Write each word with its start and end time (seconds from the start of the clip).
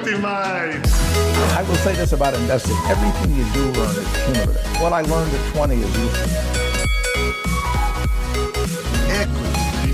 Equity 0.00 0.16
Mate. 0.16 0.80
I 1.52 1.62
will 1.68 1.74
say 1.74 1.94
this 1.94 2.14
about 2.14 2.32
investing. 2.32 2.74
Everything 2.86 3.36
you 3.36 3.44
do 3.52 3.70
learn 3.78 3.94
is 3.98 4.24
cumulative. 4.24 4.80
What 4.80 4.94
I 4.94 5.02
learned 5.02 5.30
at 5.34 5.52
20 5.52 5.74
is 5.74 5.98
useful. 5.98 6.30
Equity. 9.10 9.92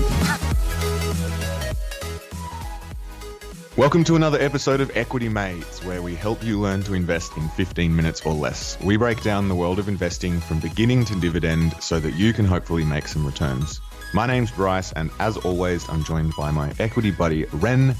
Welcome 3.75 4.05
to 4.05 4.15
another 4.15 4.39
episode 4.39 4.79
of 4.79 4.95
Equity 4.95 5.27
Mates, 5.27 5.83
where 5.83 6.01
we 6.01 6.15
help 6.15 6.41
you 6.41 6.57
learn 6.57 6.83
to 6.83 6.93
invest 6.93 7.35
in 7.35 7.49
15 7.49 7.93
minutes 7.93 8.25
or 8.25 8.33
less. 8.33 8.79
We 8.81 8.95
break 8.95 9.21
down 9.23 9.49
the 9.49 9.55
world 9.55 9.77
of 9.77 9.89
investing 9.89 10.39
from 10.39 10.61
beginning 10.61 11.03
to 11.03 11.19
dividend 11.19 11.75
so 11.81 11.99
that 11.99 12.13
you 12.13 12.31
can 12.31 12.45
hopefully 12.45 12.85
make 12.85 13.09
some 13.09 13.25
returns. 13.25 13.81
My 14.13 14.25
name's 14.25 14.51
Bryce, 14.51 14.93
and 14.93 15.11
as 15.19 15.35
always, 15.35 15.87
I'm 15.89 16.05
joined 16.05 16.31
by 16.37 16.49
my 16.51 16.71
equity 16.79 17.11
buddy, 17.11 17.43
Ren. 17.51 17.93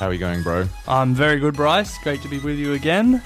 How 0.00 0.06
are 0.08 0.12
you 0.14 0.18
going, 0.18 0.42
bro? 0.42 0.66
I'm 0.88 1.14
very 1.14 1.38
good, 1.38 1.54
Bryce. 1.54 1.98
Great 2.02 2.22
to 2.22 2.28
be 2.28 2.38
with 2.38 2.58
you 2.58 2.72
again. 2.72 3.22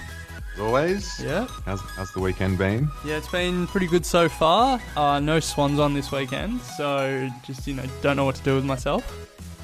As 0.55 0.61
always? 0.61 1.21
Yeah. 1.23 1.47
How's, 1.65 1.81
how's 1.81 2.11
the 2.13 2.19
weekend 2.21 2.59
been? 2.59 2.89
Yeah, 3.05 3.17
it's 3.17 3.29
been 3.29 3.69
pretty 3.69 3.87
good 3.87 4.05
so 4.05 4.29
far. 4.29 4.81
Uh, 4.97 5.21
no 5.21 5.39
swans 5.39 5.79
on 5.79 5.95
this 5.95 6.11
weekend, 6.11 6.61
so 6.61 7.31
just, 7.45 7.67
you 7.69 7.75
know, 7.75 7.85
don't 8.03 8.17
know 8.17 8.25
what 8.25 8.35
to 8.37 8.43
do 8.43 8.57
with 8.57 8.65
myself. 8.65 9.05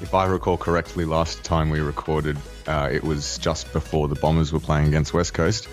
If 0.01 0.13
I 0.13 0.25
recall 0.25 0.55
correctly, 0.57 1.03
last 1.03 1.43
time 1.43 1.69
we 1.69 1.81
recorded, 1.81 2.37
uh, 2.67 2.89
it 2.91 3.03
was 3.03 3.37
just 3.39 3.71
before 3.73 4.07
the 4.07 4.15
Bombers 4.15 4.53
were 4.53 4.59
playing 4.61 4.87
against 4.87 5.13
West 5.13 5.33
Coast, 5.33 5.67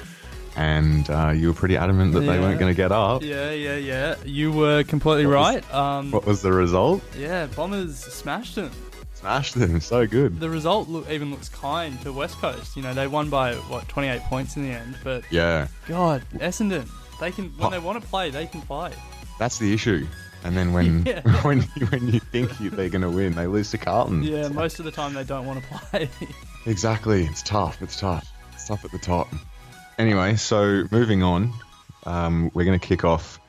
and 0.57 1.09
uh, 1.09 1.31
you 1.31 1.47
were 1.49 1.55
pretty 1.55 1.77
adamant 1.77 2.13
that 2.15 2.21
they 2.21 2.39
weren't 2.41 2.59
going 2.59 2.73
to 2.73 2.77
get 2.77 2.91
up. 2.91 3.23
Yeah, 3.23 3.53
yeah, 3.53 3.77
yeah. 3.77 4.17
You 4.25 4.51
were 4.53 4.83
completely 4.83 5.27
What 5.27 5.37
was- 5.39 5.55
right. 5.55 5.75
Um, 5.75 6.11
What 6.11 6.27
was 6.27 6.43
the 6.43 6.53
result? 6.53 7.01
yeah, 7.17 7.47
Bombers 7.47 7.97
smashed 7.97 8.57
them. 8.57 8.73
Smashed 9.21 9.55
them. 9.57 9.81
So 9.81 10.07
good. 10.07 10.39
The 10.39 10.49
result 10.49 10.89
look, 10.89 11.11
even 11.11 11.31
looks 11.33 11.49
kind 11.49 12.01
to 12.03 12.13
West 12.13 12.37
Coast. 12.37 12.77
You 12.77 12.83
know, 12.83 12.95
they 12.95 13.07
won 13.09 13.31
by, 13.31 13.55
what, 13.55 13.89
28 13.89 14.21
points 14.23 14.57
in 14.57 14.63
the 14.63 14.69
end. 14.71 14.97
But, 15.03 15.25
Yeah. 15.31 15.67
God, 15.89 16.23
Essendon, 16.35 16.89
they 17.19 17.33
can, 17.33 17.47
when 17.59 17.73
they 17.73 17.81
want 17.81 18.01
to 18.01 18.09
play, 18.09 18.31
they 18.31 18.47
can 18.47 18.63
play. 18.63 18.93
That's 19.39 19.59
the 19.59 19.75
issue. 19.75 20.07
And 20.45 20.57
then 20.57 20.73
when 20.73 21.05
Yeah. 21.07 21.21
when 21.43 21.65
you, 21.77 21.87
when 21.87 22.07
you 22.13 22.21
think 22.21 22.61
you, 22.61 22.71
they're 22.71 22.89
going 22.89 23.03
to 23.03 23.11
win, 23.11 23.33
they 23.35 23.49
lose 23.49 23.73
to 23.73 23.79
Carlton. 23.79 24.23
Yeah, 24.23 24.37
It's 24.39 24.49
like- 24.51 24.55
most 24.57 24.79
of 24.79 24.85
the 24.85 24.93
time 24.93 25.15
they 25.15 25.25
don't 25.25 25.47
want 25.47 25.65
to 25.65 25.69
play. 25.69 26.09
exactly. 26.67 27.25
It's 27.25 27.43
tough. 27.43 27.83
It's 27.83 27.99
tough. 27.99 28.31
It's 28.53 28.69
tough 28.69 28.85
at 28.85 28.93
the 28.93 28.99
top. 28.99 29.29
Anyway, 29.99 30.37
so 30.37 30.85
moving 30.93 31.25
on, 31.25 31.53
um, 32.07 32.53
we're 32.55 32.65
going 32.65 32.79
to 32.79 32.87
kick 32.87 33.05
off 33.05 33.41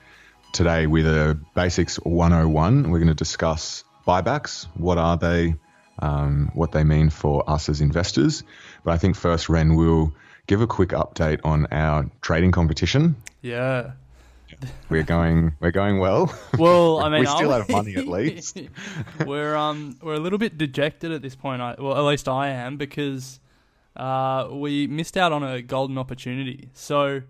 today 0.51 0.87
with 0.87 1.05
a 1.05 1.39
basics 1.53 1.97
101. 1.97 2.89
We're 2.89 2.97
going 2.97 3.07
to 3.07 3.13
discuss 3.13 3.83
buybacks. 4.09 4.65
What 4.75 4.97
are 4.97 5.17
they? 5.17 5.55
Um, 6.01 6.49
what 6.53 6.71
they 6.71 6.83
mean 6.85 7.09
for 7.09 7.47
us 7.49 7.67
as 7.67 7.81
investors. 7.81 8.43
But 8.85 8.91
I 8.91 8.97
think 8.97 9.17
first, 9.17 9.49
Ren 9.49 9.75
will 9.75 10.13
give 10.47 10.61
a 10.61 10.67
quick 10.67 10.89
update 10.89 11.41
on 11.43 11.67
our 11.71 12.09
trading 12.21 12.51
competition. 12.51 13.15
yeah. 13.41 13.91
We're 14.89 15.03
going. 15.03 15.53
We're 15.59 15.71
going 15.71 15.99
well. 15.99 16.33
Well, 16.57 16.99
I 16.99 17.09
mean, 17.11 17.21
we 17.21 17.27
still 17.27 17.51
have 17.51 17.69
money 17.69 17.95
at 17.95 18.07
least. 18.07 18.59
we're 19.25 19.55
um 19.55 19.97
we're 20.01 20.15
a 20.15 20.19
little 20.19 20.39
bit 20.39 20.57
dejected 20.57 21.11
at 21.11 21.21
this 21.21 21.35
point. 21.35 21.61
I, 21.61 21.75
well, 21.77 21.95
at 21.95 22.01
least 22.01 22.27
I 22.27 22.49
am 22.49 22.75
because 22.75 23.39
uh, 23.95 24.47
we 24.51 24.87
missed 24.87 25.17
out 25.17 25.31
on 25.31 25.43
a 25.43 25.61
golden 25.61 25.99
opportunity. 25.99 26.69
So 26.73 27.21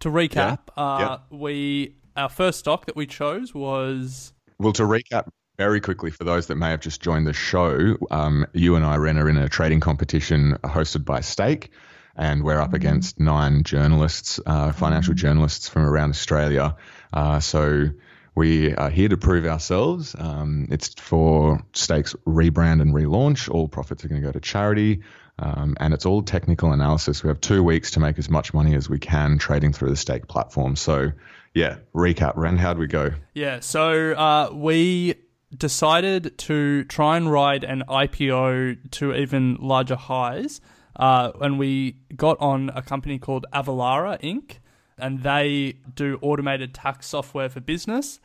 to 0.00 0.08
recap, 0.10 0.58
uh, 0.76 1.18
we 1.30 1.94
our 2.16 2.28
first 2.28 2.58
stock 2.58 2.86
that 2.86 2.96
we 2.96 3.06
chose 3.06 3.54
was 3.54 4.32
Well, 4.58 4.72
to 4.72 4.82
recap 4.82 5.28
very 5.56 5.80
quickly 5.80 6.10
for 6.10 6.24
those 6.24 6.46
that 6.48 6.56
may 6.56 6.70
have 6.70 6.80
just 6.80 7.00
joined 7.00 7.26
the 7.26 7.32
show, 7.32 7.96
um, 8.10 8.46
you 8.52 8.76
and 8.76 8.84
I, 8.84 8.96
Ren, 8.96 9.18
are 9.18 9.28
in 9.28 9.38
a 9.38 9.48
trading 9.48 9.80
competition 9.80 10.58
hosted 10.64 11.04
by 11.04 11.20
Stake, 11.20 11.70
and 12.16 12.44
we're 12.44 12.60
up 12.60 12.74
against 12.74 13.20
nine 13.20 13.62
journalists, 13.62 14.40
uh, 14.46 14.72
financial 14.72 15.14
journalists 15.14 15.68
from 15.68 15.82
around 15.82 16.10
Australia. 16.10 16.76
Uh, 17.12 17.40
so 17.40 17.90
we 18.34 18.74
are 18.74 18.90
here 18.90 19.08
to 19.08 19.16
prove 19.16 19.46
ourselves. 19.46 20.14
Um, 20.18 20.68
it's 20.70 20.94
for 20.94 21.62
Stake's 21.72 22.14
rebrand 22.26 22.82
and 22.82 22.94
relaunch. 22.94 23.50
All 23.50 23.68
profits 23.68 24.04
are 24.04 24.08
going 24.08 24.20
to 24.20 24.26
go 24.26 24.32
to 24.32 24.40
charity. 24.40 25.02
Um, 25.38 25.76
and 25.78 25.92
it's 25.92 26.06
all 26.06 26.22
technical 26.22 26.72
analysis. 26.72 27.22
We 27.22 27.28
have 27.28 27.40
two 27.42 27.62
weeks 27.62 27.90
to 27.92 28.00
make 28.00 28.18
as 28.18 28.30
much 28.30 28.54
money 28.54 28.74
as 28.74 28.88
we 28.88 28.98
can 28.98 29.36
trading 29.36 29.74
through 29.74 29.90
the 29.90 29.96
stake 29.96 30.28
platform. 30.28 30.76
So, 30.76 31.12
yeah, 31.52 31.76
recap, 31.94 32.36
Ren, 32.36 32.56
how'd 32.56 32.78
we 32.78 32.86
go? 32.86 33.10
yeah. 33.34 33.60
So 33.60 34.12
uh, 34.12 34.50
we 34.54 35.14
decided 35.56 36.36
to 36.38 36.84
try 36.84 37.16
and 37.16 37.30
ride 37.30 37.64
an 37.64 37.82
IPO 37.88 38.90
to 38.92 39.14
even 39.14 39.56
larger 39.60 39.96
highs, 39.96 40.60
uh, 40.96 41.32
and 41.40 41.58
we 41.58 41.96
got 42.16 42.38
on 42.40 42.70
a 42.74 42.82
company 42.82 43.18
called 43.18 43.46
Avalara 43.52 44.20
Inc. 44.22 44.58
and 44.98 45.22
they 45.22 45.78
do 45.94 46.18
automated 46.22 46.74
tax 46.74 47.06
software 47.06 47.48
for 47.48 47.60
business. 47.60 48.18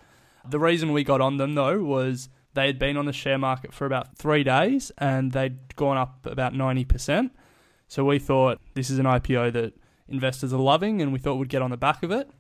The 0.48 0.60
reason 0.60 0.94
we 0.94 1.04
got 1.04 1.22
on 1.22 1.38
them 1.38 1.56
though 1.56 1.84
was 1.84 2.30
they 2.54 2.68
had 2.68 2.80
been 2.80 2.98
on 2.98 3.06
the 3.06 3.14
share 3.14 3.38
market 3.38 3.74
for 3.74 3.86
about 3.86 4.18
three 4.18 4.44
days 4.44 4.92
and 4.98 5.32
they'd 5.32 5.76
gone 5.76 5.98
up 5.98 6.26
about 6.26 6.54
90%. 6.54 7.32
So 7.88 8.06
we 8.06 8.20
thought 8.20 8.60
this 8.74 8.90
is 8.90 9.00
an 9.00 9.06
IPO 9.06 9.54
that 9.54 9.74
investors 10.08 10.54
are 10.54 10.60
loving 10.60 11.02
and 11.02 11.12
we 11.12 11.20
thought 11.20 11.36
we'd 11.36 11.50
get 11.50 11.62
on 11.62 11.72
the 11.72 11.78
back 11.78 12.04
of 12.04 12.12
it. 12.12 12.30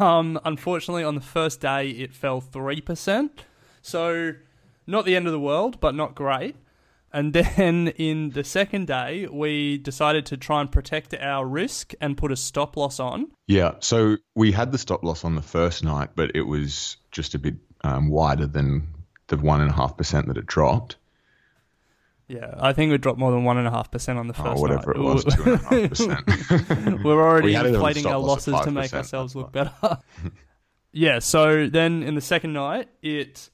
Um, 0.00 0.40
unfortunately, 0.44 1.04
on 1.04 1.14
the 1.14 1.20
first 1.20 1.60
day, 1.60 1.90
it 1.90 2.12
fell 2.12 2.40
3%. 2.40 3.30
So 3.82 4.32
not 4.86 5.04
the 5.04 5.16
end 5.16 5.26
of 5.26 5.32
the 5.32 5.40
world, 5.40 5.80
but 5.80 5.94
not 5.94 6.14
great. 6.14 6.56
And 7.12 7.32
then 7.56 7.88
in 7.88 8.30
the 8.30 8.44
second 8.44 8.86
day, 8.86 9.26
we 9.30 9.78
decided 9.78 10.26
to 10.26 10.36
try 10.36 10.60
and 10.60 10.70
protect 10.70 11.14
our 11.14 11.46
risk 11.46 11.92
and 12.00 12.16
put 12.16 12.32
a 12.32 12.36
stop 12.36 12.76
loss 12.76 13.00
on. 13.00 13.30
Yeah, 13.46 13.74
so 13.80 14.16
we 14.34 14.52
had 14.52 14.72
the 14.72 14.78
stop 14.78 15.02
loss 15.02 15.24
on 15.24 15.34
the 15.34 15.42
first 15.42 15.84
night, 15.84 16.10
but 16.14 16.32
it 16.34 16.42
was 16.42 16.96
just 17.10 17.34
a 17.34 17.38
bit 17.38 17.54
um, 17.84 18.08
wider 18.08 18.46
than 18.46 18.88
the 19.28 19.36
one 19.36 19.60
and 19.60 19.70
a 19.70 19.74
half 19.74 19.96
percent 19.96 20.26
that 20.28 20.36
it 20.36 20.46
dropped. 20.46 20.96
Yeah, 22.28 22.54
I 22.58 22.74
think 22.74 22.90
we 22.90 22.98
dropped 22.98 23.18
more 23.18 23.30
than 23.30 23.44
one 23.44 23.56
and 23.56 23.66
a 23.66 23.70
half 23.70 23.90
percent 23.90 24.18
on 24.18 24.26
the 24.26 24.34
first 24.34 24.58
or 24.58 24.60
whatever 24.60 24.92
night. 24.92 25.00
it 25.00 25.02
was, 25.02 25.24
two 25.24 25.42
and 25.44 25.54
a 25.54 25.56
half 25.56 25.88
percent. 25.88 27.04
We're 27.04 27.26
already 27.26 27.46
We 27.46 27.54
had 27.54 27.64
it 27.64 27.70
on 27.70 27.74
inflating 27.76 28.04
our 28.04 28.18
losses 28.18 28.60
to 28.60 28.70
make 28.70 28.92
ourselves 28.92 29.34
look 29.34 29.50
better. 29.50 29.72
yeah, 30.92 31.20
so 31.20 31.68
then 31.68 32.02
in 32.02 32.14
the 32.14 32.20
second 32.20 32.52
night, 32.52 32.88
it 33.00 33.48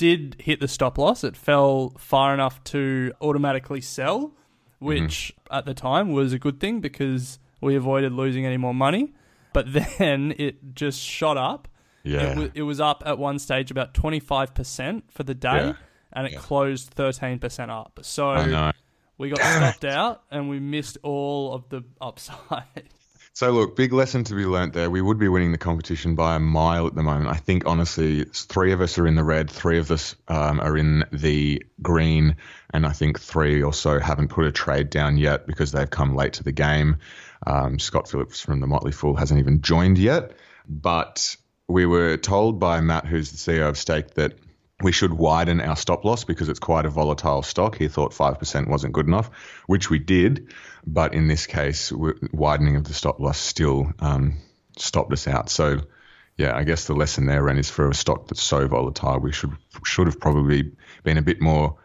did 0.00 0.34
hit 0.38 0.60
the 0.60 0.66
stop 0.66 0.96
loss. 0.96 1.22
It 1.24 1.36
fell 1.36 1.92
far 1.98 2.32
enough 2.32 2.64
to 2.64 3.12
automatically 3.20 3.82
sell, 3.82 4.32
which 4.78 5.34
mm-hmm. 5.36 5.58
at 5.58 5.66
the 5.66 5.74
time 5.74 6.12
was 6.12 6.32
a 6.32 6.38
good 6.38 6.58
thing 6.58 6.80
because 6.80 7.38
we 7.60 7.76
avoided 7.76 8.10
losing 8.14 8.46
any 8.46 8.56
more 8.56 8.72
money. 8.72 9.12
But 9.52 9.66
then 9.98 10.32
it 10.38 10.74
just 10.74 10.98
shot 10.98 11.36
up. 11.36 11.68
Yeah. 12.02 12.22
It, 12.22 12.28
w- 12.30 12.50
it 12.54 12.62
was 12.62 12.80
up 12.80 13.02
at 13.04 13.18
one 13.18 13.38
stage 13.38 13.70
about 13.70 13.92
25% 13.92 15.02
for 15.10 15.22
the 15.22 15.34
day, 15.34 15.66
Yeah. 15.66 15.72
and 16.14 16.26
it 16.26 16.32
Yeah. 16.32 16.38
closed 16.38 16.94
13% 16.96 17.68
up. 17.68 18.00
So 18.00 18.72
we 19.18 19.28
got 19.28 19.38
stopped 19.56 19.84
out 19.84 20.22
and 20.30 20.48
we 20.48 20.60
missed 20.60 20.96
all 21.02 21.52
of 21.52 21.68
the 21.68 21.84
upside. 22.00 22.88
So 23.32 23.52
look, 23.52 23.76
big 23.76 23.92
lesson 23.92 24.24
to 24.24 24.34
be 24.34 24.44
learnt 24.44 24.74
there. 24.74 24.90
We 24.90 25.00
would 25.00 25.18
be 25.18 25.28
winning 25.28 25.52
the 25.52 25.58
competition 25.58 26.14
by 26.14 26.36
a 26.36 26.40
mile 26.40 26.86
at 26.86 26.94
the 26.94 27.02
moment. 27.02 27.30
I 27.30 27.36
think 27.36 27.64
honestly, 27.64 28.24
three 28.24 28.72
of 28.72 28.80
us 28.80 28.98
are 28.98 29.06
in 29.06 29.14
the 29.14 29.24
red, 29.24 29.50
three 29.50 29.78
of 29.78 29.90
us 29.90 30.16
um, 30.28 30.60
are 30.60 30.76
in 30.76 31.04
the 31.12 31.62
green, 31.80 32.36
and 32.74 32.84
I 32.84 32.92
think 32.92 33.20
three 33.20 33.62
or 33.62 33.72
so 33.72 34.00
haven't 34.00 34.28
put 34.28 34.46
a 34.46 34.52
trade 34.52 34.90
down 34.90 35.16
yet 35.16 35.46
because 35.46 35.72
they've 35.72 35.88
come 35.88 36.16
late 36.16 36.34
to 36.34 36.44
the 36.44 36.52
game. 36.52 36.98
Um, 37.46 37.78
Scott 37.78 38.08
Phillips 38.08 38.40
from 38.40 38.60
the 38.60 38.66
Motley 38.66 38.92
Fool 38.92 39.16
hasn't 39.16 39.40
even 39.40 39.62
joined 39.62 39.96
yet, 39.96 40.32
but 40.68 41.36
we 41.68 41.86
were 41.86 42.16
told 42.16 42.58
by 42.58 42.80
Matt, 42.80 43.06
who's 43.06 43.30
the 43.30 43.52
CEO 43.52 43.68
of 43.68 43.78
Stake, 43.78 44.14
that 44.14 44.34
we 44.82 44.92
should 44.92 45.12
widen 45.12 45.60
our 45.60 45.76
stop 45.76 46.04
loss 46.04 46.24
because 46.24 46.48
it's 46.48 46.58
quite 46.58 46.86
a 46.86 46.90
volatile 46.90 47.42
stock. 47.42 47.76
He 47.76 47.88
thought 47.88 48.12
5% 48.12 48.68
wasn't 48.68 48.92
good 48.92 49.06
enough, 49.06 49.30
which 49.66 49.90
we 49.90 49.98
did. 49.98 50.52
But 50.86 51.14
in 51.14 51.28
this 51.28 51.46
case, 51.46 51.92
widening 52.32 52.76
of 52.76 52.84
the 52.84 52.94
stop 52.94 53.20
loss 53.20 53.38
still 53.38 53.92
um, 53.98 54.38
stopped 54.78 55.12
us 55.12 55.28
out. 55.28 55.50
So, 55.50 55.80
yeah, 56.36 56.56
I 56.56 56.64
guess 56.64 56.86
the 56.86 56.94
lesson 56.94 57.26
there, 57.26 57.42
Ren, 57.42 57.58
is 57.58 57.70
for 57.70 57.90
a 57.90 57.94
stock 57.94 58.28
that's 58.28 58.42
so 58.42 58.66
volatile, 58.66 59.18
we 59.18 59.32
should 59.32 59.52
should 59.84 60.06
have 60.06 60.18
probably 60.18 60.72
been 61.04 61.18
a 61.18 61.22
bit 61.22 61.40
more 61.40 61.76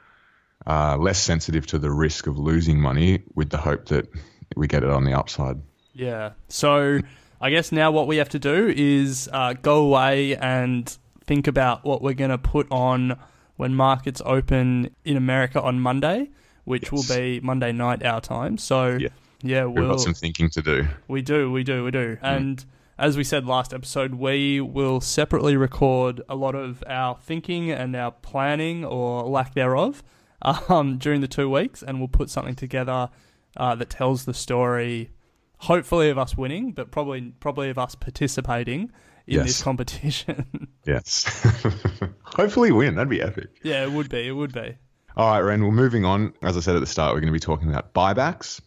uh, 0.65 0.97
less 0.97 1.19
sensitive 1.19 1.67
to 1.67 1.79
the 1.79 1.91
risk 1.91 2.27
of 2.27 2.37
losing 2.39 2.79
money 2.79 3.23
with 3.33 3.49
the 3.49 3.57
hope 3.57 3.87
that 3.87 4.07
we 4.55 4.67
get 4.67 4.83
it 4.83 4.89
on 4.89 5.03
the 5.03 5.13
upside. 5.13 5.61
Yeah. 5.93 6.31
So 6.47 6.99
I 7.41 7.49
guess 7.49 7.71
now 7.71 7.91
what 7.91 8.07
we 8.07 8.17
have 8.17 8.29
to 8.29 8.39
do 8.39 8.73
is 8.75 9.29
uh, 9.31 9.53
go 9.53 9.85
away 9.85 10.35
and 10.37 10.97
think 11.27 11.47
about 11.47 11.83
what 11.83 12.01
we're 12.01 12.13
going 12.13 12.31
to 12.31 12.37
put 12.37 12.67
on 12.71 13.17
when 13.57 13.73
markets 13.73 14.21
open 14.25 14.89
in 15.05 15.17
America 15.17 15.61
on 15.61 15.79
Monday, 15.79 16.29
which 16.65 16.91
will 16.91 17.03
be 17.07 17.39
Monday 17.41 17.71
night 17.71 18.03
our 18.03 18.19
time. 18.21 18.57
So 18.57 18.97
Yeah. 18.99 19.09
yeah, 19.41 19.65
We've 19.65 19.75
we'll 19.83 19.89
got 19.91 20.01
some 20.01 20.13
thinking 20.13 20.49
to 20.51 20.61
do. 20.61 20.87
we 21.07 21.21
do, 21.21 21.51
we 21.51 21.63
do, 21.63 21.83
we 21.83 21.91
do. 21.91 22.17
And 22.21 22.63
as 22.97 23.17
we 23.17 23.23
said 23.23 23.45
last 23.45 23.73
episode, 23.73 24.15
we 24.15 24.61
will 24.61 25.01
separately 25.01 25.55
record 25.57 26.21
a 26.29 26.35
lot 26.35 26.55
of 26.55 26.83
our 26.87 27.17
thinking 27.17 27.71
and 27.71 27.95
our 27.95 28.11
planning 28.11 28.83
or 28.85 29.23
lack 29.23 29.53
thereof 29.53 30.03
um, 30.69 30.97
during 30.97 31.21
the 31.21 31.27
two 31.27 31.49
weeks, 31.49 31.81
and 31.81 31.99
we'll 31.99 32.07
put 32.07 32.29
something 32.29 32.55
together 32.55 33.09
uh, 33.57 33.73
that 33.75 33.89
tells 33.89 34.25
the 34.25 34.33
story, 34.33 35.11
hopefully 35.59 36.09
of 36.09 36.17
us 36.17 36.37
winning, 36.37 36.71
but 36.71 36.91
probably 36.91 37.33
probably 37.39 37.69
of 37.69 37.77
us 37.77 37.95
participating 37.95 38.91
in 39.27 39.35
Yes. 39.37 39.45
this 39.47 39.63
competition. 39.63 40.67
Yes. 40.85 41.25
Hopefully 42.23 42.71
win. 42.71 42.93
That'd 42.93 43.09
be 43.09 43.21
epic. 43.23 43.47
yeah, 43.63 43.83
it 43.83 43.91
would 43.91 44.07
be. 44.07 44.27
It 44.27 44.33
would 44.33 44.53
be. 44.53 44.77
All 45.17 45.31
right, 45.31 45.39
Ren. 45.39 45.63
Well, 45.63 45.71
moving 45.71 46.05
on. 46.05 46.33
As 46.43 46.55
I 46.57 46.59
said 46.59 46.75
at 46.75 46.79
the 46.79 46.85
start, 46.85 47.13
we're 47.15 47.21
going 47.21 47.33
to 47.33 47.33
be 47.33 47.39
talking 47.39 47.69
about 47.69 47.91
buybacks. 47.93 48.61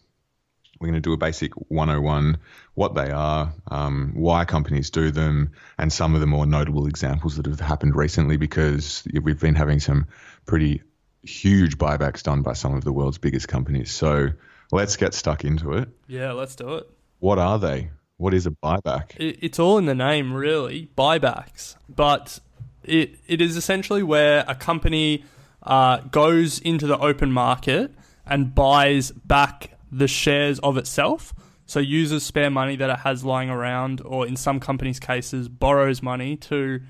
We're 0.81 0.87
going 0.87 0.95
to 0.95 0.99
do 0.99 1.13
a 1.13 1.17
basic 1.17 1.53
101, 1.69 2.37
what 2.73 2.93
they 2.93 3.09
are, 3.09 3.53
um, 3.71 4.11
why 4.15 4.43
companies 4.43 4.89
do 4.89 5.11
them, 5.11 5.51
and 5.77 5.93
some 5.93 6.13
of 6.13 6.19
the 6.19 6.27
more 6.27 6.45
notable 6.45 6.87
examples 6.87 7.37
that 7.37 7.45
have 7.45 7.59
happened 7.61 7.95
recently 7.95 8.35
because 8.35 9.05
we've 9.21 9.39
been 9.39 9.55
having 9.55 9.79
some 9.79 10.07
pretty 10.45 10.81
huge 11.23 11.77
buybacks 11.77 12.21
done 12.23 12.41
by 12.41 12.51
some 12.53 12.73
of 12.75 12.83
the 12.83 12.91
world's 12.91 13.17
biggest 13.17 13.47
companies. 13.47 13.91
So 13.91 14.29
let's 14.73 14.97
get 14.97 15.13
stuck 15.13 15.45
into 15.45 15.71
it. 15.73 15.87
Yeah, 16.07 16.31
let's 16.33 16.55
do 16.55 16.75
it. 16.75 16.89
What 17.19 17.39
are 17.39 17.59
they? 17.59 17.91
What 18.19 18.33
is 18.33 18.45
a 18.45 18.51
buyback? 18.51 19.15
It, 19.15 19.37
it's 19.41 19.59
all 19.59 19.77
in 19.77 19.85
the 19.85 19.95
name, 19.95 20.33
really. 20.33 20.89
Buybacks, 20.97 21.77
but 21.87 22.39
it 22.83 23.17
it 23.27 23.39
is 23.39 23.55
essentially 23.55 24.03
where 24.03 24.43
a 24.45 24.55
company 24.55 25.23
uh, 25.63 26.01
goes 26.01 26.59
into 26.59 26.85
the 26.85 26.99
open 26.99 27.31
market 27.31 27.95
and 28.25 28.53
buys 28.53 29.11
back 29.11 29.77
the 29.89 30.07
shares 30.07 30.59
of 30.59 30.75
itself. 30.75 31.33
So 31.65 31.79
uses 31.79 32.23
spare 32.23 32.49
money 32.49 32.75
that 32.75 32.89
it 32.89 32.99
has 32.99 33.23
lying 33.23 33.49
around, 33.49 34.01
or 34.03 34.27
in 34.27 34.35
some 34.35 34.59
companies' 34.59 34.99
cases, 34.99 35.47
borrows 35.47 36.03
money 36.03 36.35
to 36.35 36.81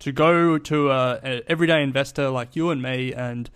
to 0.00 0.12
go 0.12 0.58
to 0.58 0.90
a, 0.90 1.20
a 1.24 1.50
everyday 1.50 1.82
investor 1.82 2.28
like 2.28 2.54
you 2.54 2.68
and 2.68 2.82
me, 2.82 3.14
and 3.14 3.48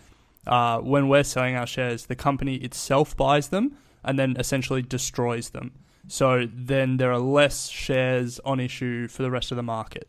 uh, 0.46 0.78
when 0.78 1.08
we're 1.08 1.24
selling 1.24 1.56
our 1.56 1.66
shares, 1.66 2.06
the 2.06 2.16
company 2.16 2.54
itself 2.54 3.14
buys 3.14 3.48
them 3.48 3.76
and 4.02 4.18
then 4.18 4.34
essentially 4.38 4.80
destroys 4.80 5.50
them. 5.50 5.72
So 6.08 6.46
then 6.52 6.96
there 6.96 7.12
are 7.12 7.18
less 7.18 7.68
shares 7.68 8.40
on 8.44 8.60
issue 8.60 9.08
for 9.08 9.22
the 9.22 9.30
rest 9.30 9.52
of 9.52 9.56
the 9.56 9.62
market. 9.62 10.08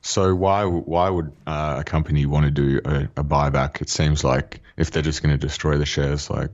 So 0.00 0.34
why 0.34 0.64
why 0.64 1.10
would 1.10 1.32
uh, 1.46 1.76
a 1.80 1.84
company 1.84 2.24
want 2.24 2.44
to 2.44 2.50
do 2.50 2.80
a, 2.84 3.08
a 3.16 3.24
buyback? 3.24 3.82
It 3.82 3.88
seems 3.88 4.22
like 4.24 4.60
if 4.76 4.90
they're 4.90 5.02
just 5.02 5.22
going 5.22 5.38
to 5.38 5.46
destroy 5.46 5.76
the 5.76 5.86
shares, 5.86 6.30
like 6.30 6.50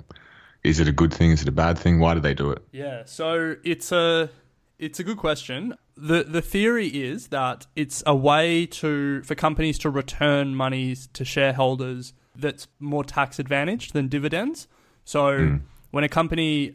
is 0.63 0.81
it 0.81 0.89
a 0.89 0.93
good 0.93 1.13
thing? 1.13 1.31
Is 1.31 1.43
it 1.43 1.49
a 1.49 1.53
bad 1.53 1.79
thing? 1.79 2.01
Why 2.01 2.15
do 2.15 2.21
they 2.21 2.35
do 2.35 2.51
it? 2.51 2.63
Yeah, 2.73 3.03
so 3.05 3.57
it's 3.63 3.93
a 3.93 4.31
it's 4.79 4.99
a 4.99 5.05
good 5.05 5.19
question. 5.19 5.75
The 5.97 6.25
the 6.25 6.41
theory 6.41 6.89
is 6.89 7.29
that 7.29 7.67
it's 7.77 8.03
a 8.07 8.17
way 8.17 8.67
to 8.67 9.23
for 9.23 9.35
companies 9.35 9.79
to 9.81 9.91
return 9.91 10.55
monies 10.55 11.09
to 11.13 11.25
shareholders 11.25 12.15
that's 12.35 12.67
more 12.81 13.05
tax 13.05 13.39
advantaged 13.39 13.93
than 13.93 14.09
dividends. 14.09 14.67
So 15.05 15.61
when 15.91 16.03
a 16.03 16.09
company 16.09 16.73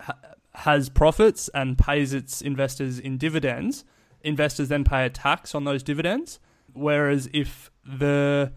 has 0.56 0.90
profits 0.90 1.50
and 1.54 1.78
pays 1.78 2.13
its 2.13 2.42
investors 2.42 3.00
in 3.00 3.18
dividends, 3.18 3.86
investors 4.22 4.68
then 4.69 4.84
pay 4.84 5.06
a 5.06 5.10
tax 5.10 5.54
on 5.56 5.63
those 5.63 5.84
dividends. 5.84 6.40
Whereas 6.74 7.30
if 7.34 7.72
the 7.86 8.54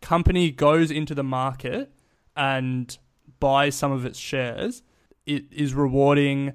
company 0.00 0.50
goes 0.50 0.90
into 0.90 1.14
the 1.14 1.22
market 1.24 1.92
and 2.36 2.96
buys 3.40 3.74
some 3.74 3.92
of 3.92 4.04
its 4.04 4.18
shares, 4.18 4.82
it 5.26 5.44
is 5.52 5.74
rewarding 5.74 6.52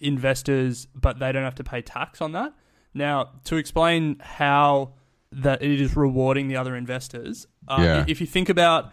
investors, 0.00 0.86
but 0.94 1.18
they 1.18 1.32
don't 1.32 1.44
have 1.44 1.54
to 1.56 1.64
pay 1.64 1.82
tax 1.82 2.20
on 2.20 2.32
that. 2.32 2.52
Now, 2.94 3.30
to 3.44 3.56
explain 3.56 4.16
how 4.20 4.94
that 5.32 5.62
it 5.62 5.80
is 5.80 5.96
rewarding 5.96 6.48
the 6.48 6.56
other 6.56 6.74
investors, 6.74 7.46
uh, 7.68 7.78
Yeah. 7.80 8.04
if 8.08 8.20
you 8.20 8.26
think 8.26 8.48
about 8.48 8.92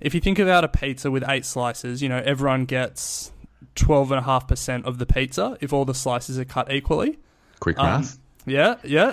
if 0.00 0.12
you 0.12 0.20
think 0.20 0.38
about 0.40 0.64
a 0.64 0.68
pizza 0.68 1.10
with 1.10 1.24
eight 1.28 1.44
slices, 1.46 2.02
you 2.02 2.08
know 2.08 2.20
everyone 2.24 2.64
gets 2.66 3.32
twelve 3.74 4.10
and 4.10 4.18
a 4.18 4.22
half 4.22 4.46
percent 4.48 4.86
of 4.86 4.98
the 4.98 5.06
pizza 5.06 5.56
if 5.60 5.72
all 5.72 5.84
the 5.84 5.94
slices 5.94 6.38
are 6.38 6.44
cut 6.44 6.70
equally. 6.72 7.18
Quick 7.60 7.78
Um, 7.78 7.86
math. 8.02 8.18
Yeah, 8.46 8.76
yeah. 8.84 9.08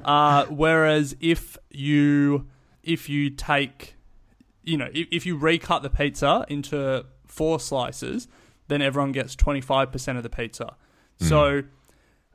uh, 0.04 0.46
whereas 0.46 1.16
if 1.20 1.56
you 1.70 2.46
if 2.82 3.08
you 3.08 3.30
take, 3.30 3.94
you 4.62 4.76
know, 4.76 4.88
if, 4.92 5.08
if 5.10 5.26
you 5.26 5.36
recut 5.36 5.82
the 5.82 5.90
pizza 5.90 6.44
into 6.48 7.06
four 7.26 7.58
slices, 7.58 8.28
then 8.68 8.82
everyone 8.82 9.12
gets 9.12 9.34
twenty 9.34 9.60
five 9.60 9.90
percent 9.92 10.16
of 10.18 10.22
the 10.22 10.30
pizza. 10.30 10.76
So 11.18 11.62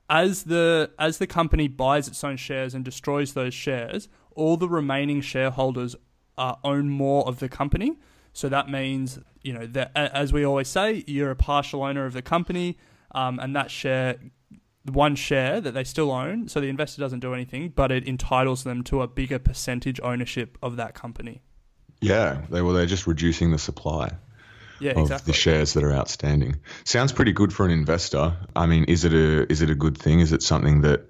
as 0.10 0.44
the 0.44 0.90
as 0.98 1.20
the 1.20 1.28
company 1.28 1.68
buys 1.68 2.08
its 2.08 2.24
own 2.24 2.38
shares 2.38 2.74
and 2.74 2.84
destroys 2.84 3.34
those 3.34 3.54
shares, 3.54 4.10
all 4.36 4.58
the 4.58 4.68
remaining 4.68 5.22
shareholders 5.22 5.96
uh, 6.38 6.56
own 6.64 6.90
more 6.90 7.28
of 7.28 7.38
the 7.40 7.48
company. 7.48 7.98
So 8.34 8.50
that 8.50 8.70
means 8.70 9.20
you 9.44 9.54
know 9.54 9.66
that 9.68 9.92
as 9.96 10.32
we 10.32 10.46
always 10.46 10.68
say, 10.68 11.04
you're 11.08 11.32
a 11.32 11.36
partial 11.36 11.84
owner 11.84 12.06
of 12.06 12.14
the 12.14 12.22
company, 12.22 12.78
um, 13.14 13.40
and 13.40 13.56
that 13.56 13.72
share 13.72 14.18
one 14.86 15.16
share 15.16 15.62
that 15.62 15.74
they 15.74 15.84
still 15.84 16.12
own. 16.12 16.48
So 16.48 16.60
the 16.60 16.68
investor 16.68 17.02
doesn't 17.02 17.20
do 17.20 17.34
anything, 17.34 17.70
but 17.70 17.92
it 17.92 18.08
entitles 18.08 18.64
them 18.64 18.84
to 18.86 19.02
a 19.02 19.08
bigger 19.08 19.40
percentage 19.40 20.00
ownership 20.02 20.58
of 20.62 20.76
that 20.78 20.94
company. 20.94 21.42
Yeah, 22.02 22.42
they 22.50 22.62
well, 22.62 22.74
they're 22.74 22.86
just 22.88 23.06
reducing 23.06 23.52
the 23.52 23.60
supply 23.60 24.12
Yeah, 24.80 24.92
of 24.92 25.00
exactly. 25.00 25.32
the 25.32 25.38
shares 25.38 25.74
that 25.74 25.84
are 25.84 25.94
outstanding. 25.94 26.60
Sounds 26.84 27.12
pretty 27.12 27.32
good 27.32 27.54
for 27.54 27.66
an 27.66 27.72
investor. 27.72 28.36
I 28.56 28.66
mean, 28.66 28.86
is 28.86 29.06
it 29.06 29.14
a 29.14 29.52
is 29.52 29.62
it 29.62 29.70
a 29.70 29.76
good 29.76 29.98
thing? 29.98 30.20
Is 30.20 30.34
it 30.34 30.42
something 30.42 30.82
that 30.82 31.08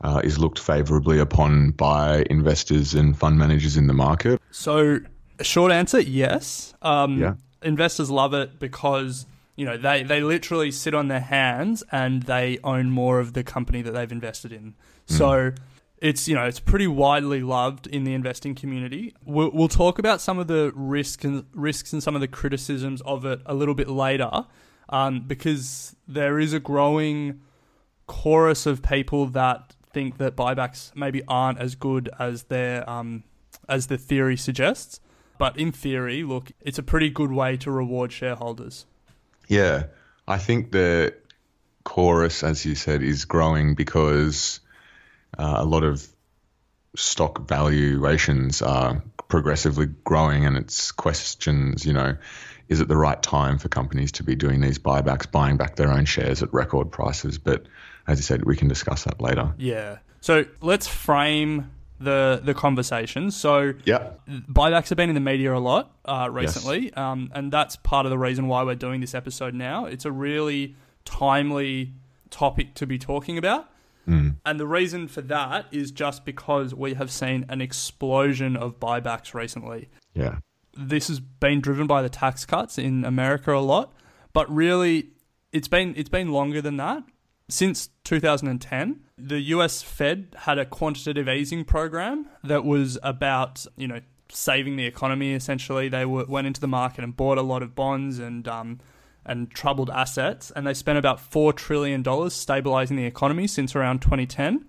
uh, 0.00 0.20
is 0.24 0.38
looked 0.38 0.58
favourably 0.58 1.20
upon 1.20 1.70
by 1.70 2.24
investors 2.28 2.94
and 2.94 3.16
fund 3.16 3.38
managers 3.38 3.76
in 3.76 3.86
the 3.86 3.94
market? 3.94 4.40
So, 4.50 4.98
short 5.42 5.72
answer, 5.72 6.00
yes. 6.00 6.74
Um, 6.82 7.18
Yeah. 7.18 7.34
Investors 7.62 8.10
love 8.10 8.34
it 8.34 8.58
because 8.58 9.26
you 9.56 9.64
know 9.64 9.76
they 9.76 10.02
they 10.02 10.20
literally 10.20 10.70
sit 10.72 10.94
on 10.94 11.08
their 11.08 11.20
hands 11.20 11.84
and 11.92 12.24
they 12.24 12.58
own 12.64 12.90
more 12.90 13.20
of 13.20 13.34
the 13.34 13.44
company 13.44 13.82
that 13.82 13.92
they've 13.92 14.12
invested 14.12 14.52
in. 14.52 14.74
So. 15.06 15.52
It's 15.98 16.26
you 16.26 16.34
know 16.34 16.46
it's 16.46 16.58
pretty 16.58 16.88
widely 16.88 17.42
loved 17.42 17.86
in 17.86 18.02
the 18.02 18.12
investing 18.12 18.56
community. 18.56 19.14
We'll, 19.24 19.52
we'll 19.52 19.68
talk 19.68 20.00
about 20.00 20.20
some 20.20 20.40
of 20.40 20.48
the 20.48 20.72
risks 20.74 21.24
and 21.24 21.44
risks 21.54 21.92
and 21.92 22.02
some 22.02 22.16
of 22.16 22.20
the 22.20 22.26
criticisms 22.26 23.00
of 23.02 23.24
it 23.24 23.40
a 23.46 23.54
little 23.54 23.76
bit 23.76 23.88
later, 23.88 24.46
um, 24.88 25.20
because 25.28 25.94
there 26.08 26.40
is 26.40 26.52
a 26.52 26.58
growing 26.58 27.40
chorus 28.08 28.66
of 28.66 28.82
people 28.82 29.26
that 29.26 29.76
think 29.92 30.18
that 30.18 30.34
buybacks 30.34 30.90
maybe 30.96 31.22
aren't 31.28 31.60
as 31.60 31.76
good 31.76 32.10
as 32.18 32.42
their 32.44 32.88
um, 32.90 33.22
as 33.68 33.86
the 33.86 33.96
theory 33.96 34.36
suggests. 34.36 34.98
But 35.38 35.58
in 35.58 35.72
theory, 35.72 36.22
look, 36.22 36.52
it's 36.60 36.78
a 36.78 36.82
pretty 36.82 37.10
good 37.10 37.32
way 37.32 37.56
to 37.58 37.70
reward 37.70 38.12
shareholders. 38.12 38.86
Yeah, 39.48 39.84
I 40.28 40.38
think 40.38 40.72
the 40.72 41.14
chorus, 41.84 42.42
as 42.42 42.64
you 42.64 42.74
said, 42.74 43.02
is 43.02 43.24
growing 43.24 43.74
because 43.74 44.60
uh, 45.36 45.54
a 45.58 45.64
lot 45.64 45.82
of 45.82 46.06
stock 46.94 47.48
valuations 47.48 48.62
are 48.62 49.02
progressively 49.28 49.86
growing, 50.04 50.44
and 50.44 50.56
it's 50.56 50.92
questions, 50.92 51.84
you 51.84 51.92
know, 51.92 52.16
is 52.68 52.80
it 52.80 52.88
the 52.88 52.96
right 52.96 53.22
time 53.22 53.58
for 53.58 53.68
companies 53.68 54.12
to 54.12 54.22
be 54.22 54.34
doing 54.34 54.60
these 54.60 54.78
buybacks, 54.78 55.30
buying 55.30 55.56
back 55.56 55.76
their 55.76 55.90
own 55.90 56.04
shares 56.04 56.42
at 56.42 56.52
record 56.52 56.90
prices? 56.90 57.38
But 57.38 57.66
as 58.06 58.18
you 58.18 58.22
said, 58.22 58.44
we 58.44 58.56
can 58.56 58.68
discuss 58.68 59.04
that 59.04 59.20
later. 59.20 59.52
Yeah. 59.58 59.98
So 60.20 60.44
let's 60.60 60.86
frame 60.86 61.70
the 62.02 62.40
the 62.44 62.54
conversation. 62.54 63.30
So 63.30 63.74
Yeah. 63.84 64.10
buybacks 64.28 64.88
have 64.90 64.96
been 64.96 65.08
in 65.08 65.14
the 65.14 65.20
media 65.20 65.54
a 65.54 65.58
lot 65.58 65.94
uh, 66.04 66.28
recently, 66.30 66.92
um, 66.94 67.30
and 67.34 67.52
that's 67.52 67.76
part 67.76 68.06
of 68.06 68.10
the 68.10 68.18
reason 68.18 68.48
why 68.48 68.62
we're 68.62 68.74
doing 68.74 69.00
this 69.00 69.14
episode 69.14 69.54
now. 69.54 69.86
It's 69.86 70.04
a 70.04 70.12
really 70.12 70.74
timely 71.04 71.92
topic 72.30 72.74
to 72.74 72.86
be 72.86 72.98
talking 72.98 73.38
about. 73.38 73.68
And 74.04 74.58
the 74.58 74.66
reason 74.66 75.06
for 75.06 75.20
that 75.22 75.66
is 75.70 75.92
just 75.92 76.24
because 76.24 76.74
we 76.74 76.94
have 76.94 77.08
seen 77.08 77.46
an 77.48 77.60
explosion 77.60 78.56
of 78.56 78.80
buybacks 78.80 79.32
recently. 79.32 79.88
Yeah. 80.12 80.38
This 80.76 81.06
has 81.06 81.20
been 81.20 81.60
driven 81.60 81.86
by 81.86 82.02
the 82.02 82.08
tax 82.08 82.44
cuts 82.44 82.78
in 82.78 83.04
America 83.04 83.54
a 83.54 83.60
lot, 83.60 83.92
but 84.32 84.52
really 84.52 85.10
it's 85.52 85.68
been 85.68 85.94
it's 85.96 86.08
been 86.08 86.32
longer 86.32 86.60
than 86.60 86.78
that. 86.78 87.04
Since 87.48 87.90
2010, 88.04 89.00
the 89.18 89.40
US 89.40 89.82
Fed 89.82 90.34
had 90.40 90.58
a 90.58 90.64
quantitative 90.64 91.28
easing 91.28 91.64
program 91.64 92.26
that 92.44 92.64
was 92.64 92.98
about, 93.02 93.66
you 93.76 93.86
know, 93.88 94.00
saving 94.30 94.76
the 94.76 94.86
economy 94.86 95.34
essentially. 95.34 95.88
They 95.88 96.02
w- 96.02 96.26
went 96.28 96.46
into 96.46 96.60
the 96.60 96.68
market 96.68 97.04
and 97.04 97.14
bought 97.16 97.38
a 97.38 97.42
lot 97.42 97.62
of 97.62 97.74
bonds 97.74 98.18
and 98.18 98.48
um, 98.48 98.78
and 99.24 99.50
troubled 99.50 99.88
assets, 99.90 100.50
and 100.56 100.66
they 100.66 100.74
spent 100.74 100.98
about 100.98 101.18
$4 101.18 101.54
trillion 101.54 102.02
stabilizing 102.30 102.96
the 102.96 103.04
economy 103.04 103.46
since 103.46 103.76
around 103.76 104.00
2010. 104.02 104.66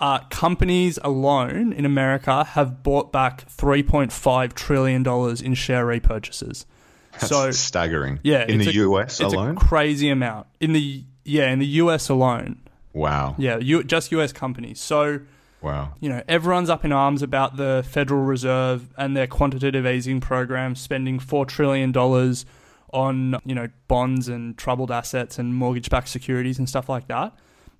Uh, 0.00 0.20
companies 0.30 0.98
alone 1.02 1.72
in 1.72 1.84
America 1.84 2.44
have 2.44 2.82
bought 2.84 3.12
back 3.12 3.44
$3.5 3.50 4.52
trillion 4.54 5.04
in 5.44 5.54
share 5.54 5.84
repurchases. 5.84 6.64
That's 7.12 7.28
so, 7.28 7.50
staggering. 7.50 8.20
yeah, 8.22 8.44
In 8.48 8.58
the 8.58 8.68
a- 8.68 8.72
US 8.84 9.20
it's 9.20 9.32
alone? 9.32 9.56
a 9.56 9.60
crazy 9.60 10.10
amount 10.10 10.46
in 10.60 10.72
the 10.72 11.04
yeah 11.28 11.50
in 11.50 11.58
the 11.58 11.66
US 11.82 12.08
alone. 12.08 12.58
wow. 12.92 13.34
Yeah, 13.38 13.58
you, 13.58 13.84
just 13.84 14.10
US 14.12 14.32
companies. 14.32 14.80
So 14.80 15.20
Wow. 15.60 15.94
you 16.00 16.08
know 16.08 16.22
everyone's 16.28 16.70
up 16.70 16.84
in 16.84 16.92
arms 16.92 17.20
about 17.22 17.56
the 17.56 17.84
Federal 17.88 18.22
Reserve 18.22 18.88
and 18.96 19.16
their 19.16 19.26
quantitative 19.26 19.84
easing 19.86 20.20
program, 20.20 20.74
spending 20.74 21.18
four 21.18 21.44
trillion 21.46 21.90
dollars 21.92 22.46
on 22.92 23.38
you 23.44 23.54
know 23.54 23.68
bonds 23.88 24.28
and 24.28 24.56
troubled 24.56 24.90
assets 24.90 25.38
and 25.38 25.54
mortgage-backed 25.54 26.08
securities 26.08 26.58
and 26.58 26.68
stuff 26.68 26.88
like 26.88 27.06
that. 27.08 27.32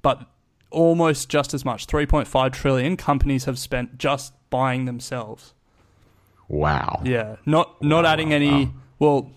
But 0.03 0.27
almost 0.71 1.29
just 1.31 1.55
as 1.55 1.65
much, 1.65 1.87
three 1.87 2.05
point 2.07 2.27
five 2.29 2.53
trillion, 2.53 2.97
companies 2.97 3.45
have 3.47 3.59
spent 3.59 3.97
just 3.99 4.33
buying 4.51 4.85
themselves. 4.85 5.55
Wow. 6.49 7.01
Yeah, 7.05 7.37
not 7.47 7.83
not 7.83 8.05
adding 8.05 8.33
any. 8.33 8.73
Well, 8.99 9.31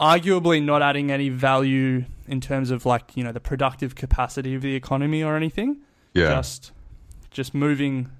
arguably 0.00 0.62
not 0.62 0.82
adding 0.82 1.10
any 1.10 1.28
value 1.28 2.04
in 2.26 2.40
terms 2.40 2.70
of 2.70 2.84
like 2.86 3.16
you 3.16 3.24
know 3.24 3.32
the 3.32 3.40
productive 3.40 3.94
capacity 3.94 4.54
of 4.54 4.62
the 4.62 4.74
economy 4.74 5.22
or 5.22 5.36
anything. 5.36 5.78
Yeah. 6.14 6.34
Just 6.34 6.72
just 7.30 7.54
moving 7.54 8.10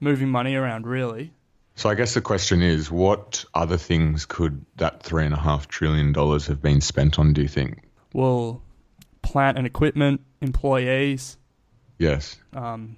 moving 0.00 0.28
money 0.30 0.54
around 0.54 0.86
really. 0.86 1.32
So 1.74 1.88
I 1.88 1.94
guess 1.94 2.14
the 2.14 2.20
question 2.20 2.60
is, 2.60 2.90
what 2.90 3.44
other 3.54 3.76
things 3.76 4.26
could 4.26 4.64
that 4.76 5.02
three 5.02 5.24
and 5.24 5.32
a 5.32 5.38
half 5.38 5.68
trillion 5.68 6.12
dollars 6.12 6.48
have 6.48 6.60
been 6.60 6.80
spent 6.80 7.20
on? 7.20 7.32
Do 7.32 7.42
you 7.42 7.48
think? 7.48 7.82
Well, 8.12 8.62
plant 9.22 9.58
and 9.58 9.66
equipment, 9.66 10.22
employees, 10.40 11.36
Yes. 11.98 12.36
um, 12.52 12.96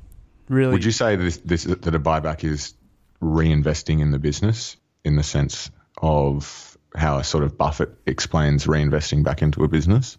really. 0.49 0.73
Would 0.73 0.85
you 0.85 0.93
say 0.93 1.17
this, 1.17 1.37
this 1.39 1.65
that 1.65 1.95
a 1.95 2.01
buyback 2.01 2.43
is 2.43 2.73
reinvesting 3.21 4.01
in 4.01 4.13
the 4.13 4.19
business 4.19 4.77
in 5.05 5.17
the 5.17 5.23
sense 5.23 5.71
of 5.99 6.70
how 6.97 7.23
sort 7.23 7.45
of 7.45 7.57
Buffett 7.57 7.95
explains 8.07 8.67
reinvesting 8.67 9.23
back 9.23 9.43
into 9.43 9.65
a 9.65 9.69
business? 9.69 10.19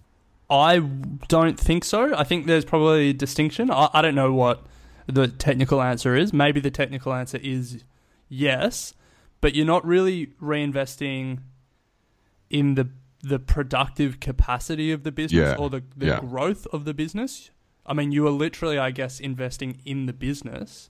I 0.50 0.80
don't 0.80 1.60
think 1.60 1.84
so. 1.86 2.16
I 2.16 2.24
think 2.24 2.46
there's 2.46 2.66
probably 2.66 3.10
a 3.10 3.14
distinction. 3.14 3.72
I, 3.72 3.90
I 3.94 4.02
don't 4.02 4.16
know 4.16 4.34
what 4.34 4.66
the 5.08 5.28
technical 5.28 5.82
answer 5.82 6.16
is. 6.16 6.34
Maybe 6.34 6.60
the 6.60 6.72
technical 6.72 7.14
answer 7.14 7.40
is 7.42 7.84
yes, 8.28 8.94
but 9.40 9.56
you're 9.56 9.66
not 9.66 9.86
really 9.86 10.28
reinvesting 10.42 11.40
in 12.50 12.76
the 12.76 12.90
the 13.24 13.38
productive 13.40 14.20
capacity 14.20 14.92
of 14.92 15.04
the 15.04 15.12
business 15.12 15.50
Yeah, 15.50 15.56
or 15.56 15.70
the, 15.70 15.84
the 15.96 16.08
yeah. 16.08 16.20
growth 16.20 16.66
of 16.74 16.86
the 16.86 16.94
business. 16.94 17.52
I 17.86 17.94
mean, 17.94 18.12
you 18.12 18.26
are 18.26 18.32
literally, 18.32 18.80
I 18.80 18.90
guess, 18.90 19.20
investing 19.20 19.80
in 19.86 20.08
the 20.08 20.14
business. 20.14 20.90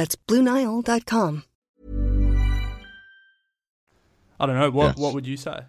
That's 0.00 0.16
BlueNile.com. 0.16 1.44
I 4.40 4.46
don't 4.46 4.58
know. 4.58 4.70
What 4.70 4.86
Yes. 4.86 4.96
what 4.96 5.12
would 5.12 5.26
you 5.26 5.36
say? 5.36 5.60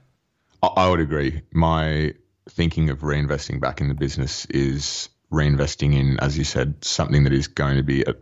I, 0.63 0.67
I 0.67 0.89
would 0.89 1.01
agree. 1.01 1.41
My 1.51 2.13
thinking 2.49 2.89
of 2.89 2.99
reinvesting 2.99 3.59
back 3.59 3.81
in 3.81 3.89
the 3.89 3.93
business 3.93 4.45
is 4.45 5.09
reinvesting 5.33 5.93
in, 5.93 6.17
as 6.21 6.37
you 6.37 6.45
said, 6.45 6.75
something 6.81 7.25
that 7.25 7.33
is 7.33 7.49
going 7.49 7.75
to 7.75 7.83
be 7.83 8.03
a 8.03 8.15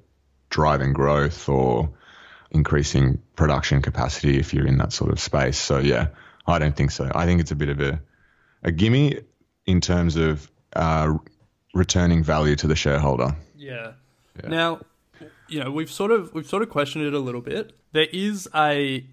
driving 0.50 0.94
growth 0.94 1.48
or 1.48 1.92
increasing 2.50 3.22
production 3.36 3.84
capacity 3.84 4.40
if 4.40 4.52
you're 4.52 4.66
in 4.66 4.80
that 4.80 4.92
sort 4.92 5.12
of 5.12 5.20
space. 5.20 5.60
So 5.60 5.78
yeah, 5.78 6.08
I 6.48 6.58
don't 6.58 6.76
think 6.76 6.90
so. 6.90 7.12
I 7.14 7.28
think 7.28 7.40
it's 7.40 7.52
a 7.52 7.56
bit 7.56 7.70
of 7.70 7.80
a 7.82 8.02
a 8.64 8.72
gimme 8.72 9.20
in 9.68 9.80
terms 9.80 10.16
of 10.16 10.50
uh, 10.76 11.14
returning 11.76 12.24
value 12.24 12.56
to 12.56 12.66
the 12.66 12.76
shareholder. 12.76 13.36
Yeah. 13.56 13.92
Now, 14.48 14.80
you 15.50 15.64
know, 15.64 15.72
we've 15.72 15.92
sort 15.92 16.12
of 16.12 16.34
we've 16.34 16.48
sort 16.48 16.64
of 16.64 16.70
questioned 16.70 17.06
it 17.06 17.14
a 17.14 17.20
little 17.20 17.42
bit. 17.42 17.74
There 17.92 18.08
is 18.12 18.48
a 18.56 19.06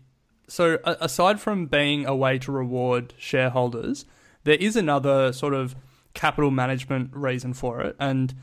so 0.49 0.79
aside 0.85 1.41
from 1.41 1.67
being 1.67 2.07
a 2.07 2.15
way 2.15 2.39
to 2.39 2.53
reward 2.53 3.15
shareholders, 3.19 4.05
there 4.45 4.57
is 4.57 4.77
another 4.77 5.33
sort 5.33 5.55
of 5.55 5.75
capital 6.15 6.51
management 6.51 7.11
reason 7.15 7.53
for 7.53 7.81
it. 7.83 7.97
And 7.99 8.35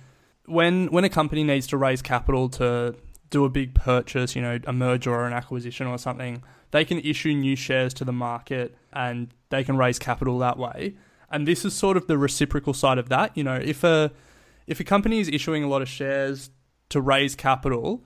when 0.46 0.88
when 0.88 1.04
a 1.04 1.10
company 1.10 1.44
needs 1.44 1.68
to 1.68 1.78
raise 1.78 2.02
capital 2.02 2.50
to 2.50 2.96
do 3.30 3.46
a 3.46 3.50
big 3.50 3.74
purchase, 3.74 4.36
you 4.36 4.42
know, 4.42 4.60
a 4.66 4.74
merger 4.74 5.12
or 5.12 5.26
an 5.26 5.34
acquisition 5.34 5.88
or 5.88 5.98
something, 5.98 6.44
they 6.72 6.86
can 6.86 7.00
issue 7.00 7.34
new 7.34 7.56
shares 7.56 7.94
to 7.96 8.06
the 8.06 8.12
market 8.12 8.76
and 8.92 9.34
they 9.50 9.64
can 9.64 9.78
raise 9.78 9.98
capital 9.98 10.38
that 10.40 10.58
way. 10.58 10.96
And 11.32 11.48
this 11.48 11.66
is 11.66 11.74
sort 11.74 11.98
of 11.98 12.08
the 12.08 12.18
reciprocal 12.18 12.74
side 12.74 13.00
of 13.00 13.10
that. 13.10 13.36
You 13.36 13.44
know, 13.44 13.56
if 13.56 13.84
a 13.84 14.12
if 14.68 14.80
a 14.80 14.84
company 14.84 15.20
is 15.20 15.30
issuing 15.30 15.64
a 15.64 15.68
lot 15.68 15.82
of 15.82 15.90
shares 15.90 16.50
to 16.94 17.02
raise 17.02 17.36
capital, 17.36 18.04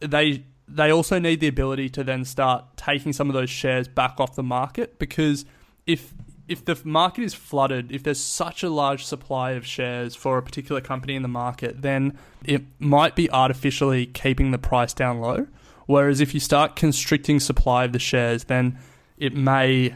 they 0.00 0.44
they 0.66 0.90
also 0.90 1.18
need 1.18 1.40
the 1.40 1.48
ability 1.48 1.88
to 1.90 2.04
then 2.04 2.24
start 2.24 2.64
taking 2.76 3.12
some 3.12 3.28
of 3.28 3.34
those 3.34 3.50
shares 3.50 3.86
back 3.86 4.18
off 4.18 4.34
the 4.34 4.42
market 4.42 4.98
because 4.98 5.44
if 5.86 6.14
if 6.46 6.64
the 6.64 6.78
market 6.84 7.24
is 7.24 7.32
flooded, 7.32 7.90
if 7.90 8.02
there's 8.02 8.20
such 8.20 8.62
a 8.62 8.68
large 8.68 9.04
supply 9.04 9.52
of 9.52 9.64
shares 9.64 10.14
for 10.14 10.36
a 10.36 10.42
particular 10.42 10.80
company 10.80 11.14
in 11.14 11.22
the 11.22 11.28
market, 11.28 11.80
then 11.80 12.18
it 12.44 12.62
might 12.78 13.16
be 13.16 13.30
artificially 13.30 14.06
keeping 14.06 14.50
the 14.50 14.58
price 14.58 14.92
down 14.92 15.20
low. 15.20 15.46
Whereas 15.86 16.20
if 16.20 16.34
you 16.34 16.40
start 16.40 16.76
constricting 16.76 17.40
supply 17.40 17.84
of 17.84 17.92
the 17.92 17.98
shares, 17.98 18.44
then 18.44 18.78
it 19.16 19.34
may 19.34 19.94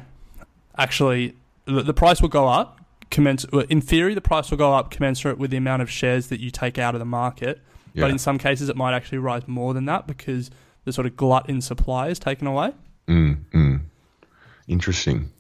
actually 0.77 1.35
the, 1.67 1.95
price 1.95 2.23
will 2.23 2.29
go 2.29 2.49
up. 2.49 2.81
In 3.17 3.81
theory, 3.81 4.15
the 4.15 4.21
price 4.21 4.51
will 4.51 4.59
go 4.59 4.75
up 4.75 4.91
commensurate 4.91 5.39
with 5.39 5.51
the 5.51 5.57
amount 5.57 5.83
of 5.83 5.91
shares 5.91 6.29
that 6.29 6.41
you 6.41 6.51
take 6.51 6.79
out 6.79 6.95
of 6.95 6.99
the 6.99 7.07
market. 7.07 7.61
Yeah. 7.99 8.05
But 8.05 8.11
in 8.11 8.19
some 8.19 8.39
cases, 8.39 8.69
it 8.69 8.77
might 8.77 8.95
actually 8.95 9.19
rise 9.19 9.47
more 9.47 9.75
than 9.75 9.85
that 9.87 10.07
because 10.07 10.51
the 10.85 10.93
sort 10.93 11.07
of 11.07 11.17
glut 11.17 11.49
in 11.49 11.61
supply 11.61 12.09
is 12.09 12.19
taken 12.19 12.47
away. 12.47 12.73
Mm, 13.07 13.45
mm. 13.53 13.81
Interesting. 14.67 15.31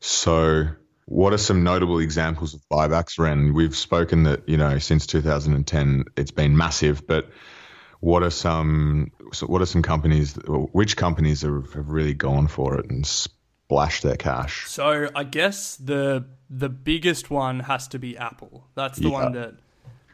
So, 0.00 0.66
what 1.06 1.32
are 1.32 1.38
some 1.38 1.62
notable 1.64 1.98
examples 1.98 2.54
of 2.54 2.60
buybacks, 2.70 3.18
Ren? 3.18 3.54
We've 3.54 3.76
spoken 3.76 4.22
that 4.24 4.48
you 4.48 4.56
know 4.56 4.78
since 4.78 5.06
2010 5.06 6.04
it's 6.16 6.30
been 6.30 6.56
massive, 6.56 7.06
but 7.06 7.30
what 8.00 8.22
are 8.22 8.30
some 8.30 9.10
so 9.32 9.46
what 9.46 9.62
are 9.62 9.66
some 9.66 9.82
companies? 9.82 10.34
Which 10.46 10.96
companies 10.96 11.42
have, 11.42 11.72
have 11.74 11.88
really 11.88 12.14
gone 12.14 12.46
for 12.48 12.78
it 12.78 12.90
and 12.90 13.06
splashed 13.06 14.02
their 14.02 14.16
cash? 14.16 14.66
So 14.68 15.08
I 15.14 15.24
guess 15.24 15.76
the 15.76 16.24
the 16.50 16.68
biggest 16.68 17.30
one 17.30 17.60
has 17.60 17.88
to 17.88 17.98
be 17.98 18.16
Apple. 18.16 18.66
That's 18.74 18.98
the 18.98 19.08
Yeah. 19.08 19.12
one 19.12 19.32
that 19.32 19.54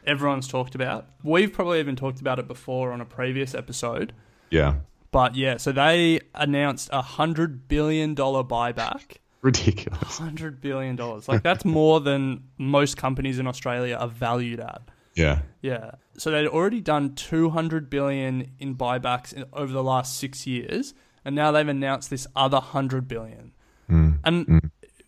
everyone's 0.05 0.47
talked 0.47 0.75
about. 0.75 1.07
We've 1.23 1.51
probably 1.51 1.79
even 1.79 1.95
talked 1.95 2.21
about 2.21 2.39
it 2.39 2.47
before 2.47 2.91
on 2.91 3.01
a 3.01 3.05
previous 3.05 3.53
episode. 3.55 4.13
Yeah, 4.49 4.75
But 5.11 5.35
yeah, 5.35 5.57
so 5.57 5.71
they 5.71 6.21
announced 6.35 6.89
a 6.91 7.01
hundred 7.01 7.67
billion 7.67 8.13
dollar 8.13 8.43
buyback. 8.43 9.17
ridiculous. 9.41 10.17
Hundred 10.17 10.61
billion 10.61 10.95
dollars. 10.95 11.27
Like 11.27 11.43
that's 11.43 11.65
more 11.65 11.99
than 11.99 12.43
most 12.57 12.97
companies 12.97 13.39
in 13.39 13.47
Australia 13.47 13.95
are 13.95 14.07
valued 14.07 14.59
at. 14.59 14.81
Yeah, 15.13 15.41
Yeah. 15.61 15.91
So 16.17 16.31
they'd 16.31 16.47
already 16.47 16.81
done 16.81 17.15
200 17.15 17.89
billion 17.89 18.51
in 18.59 18.75
buybacks 18.75 19.33
in, 19.33 19.45
over 19.53 19.71
the 19.71 19.83
last 19.83 20.19
6 20.19 20.45
years 20.45 20.93
and 21.23 21.35
now 21.35 21.51
they've 21.51 21.67
announced 21.67 22.09
this 22.09 22.27
other 22.35 22.57
100 22.57 23.07
billion. 23.07 23.53
Hmm. 23.87 24.11
And 24.23 24.45
hmm. 24.45 24.57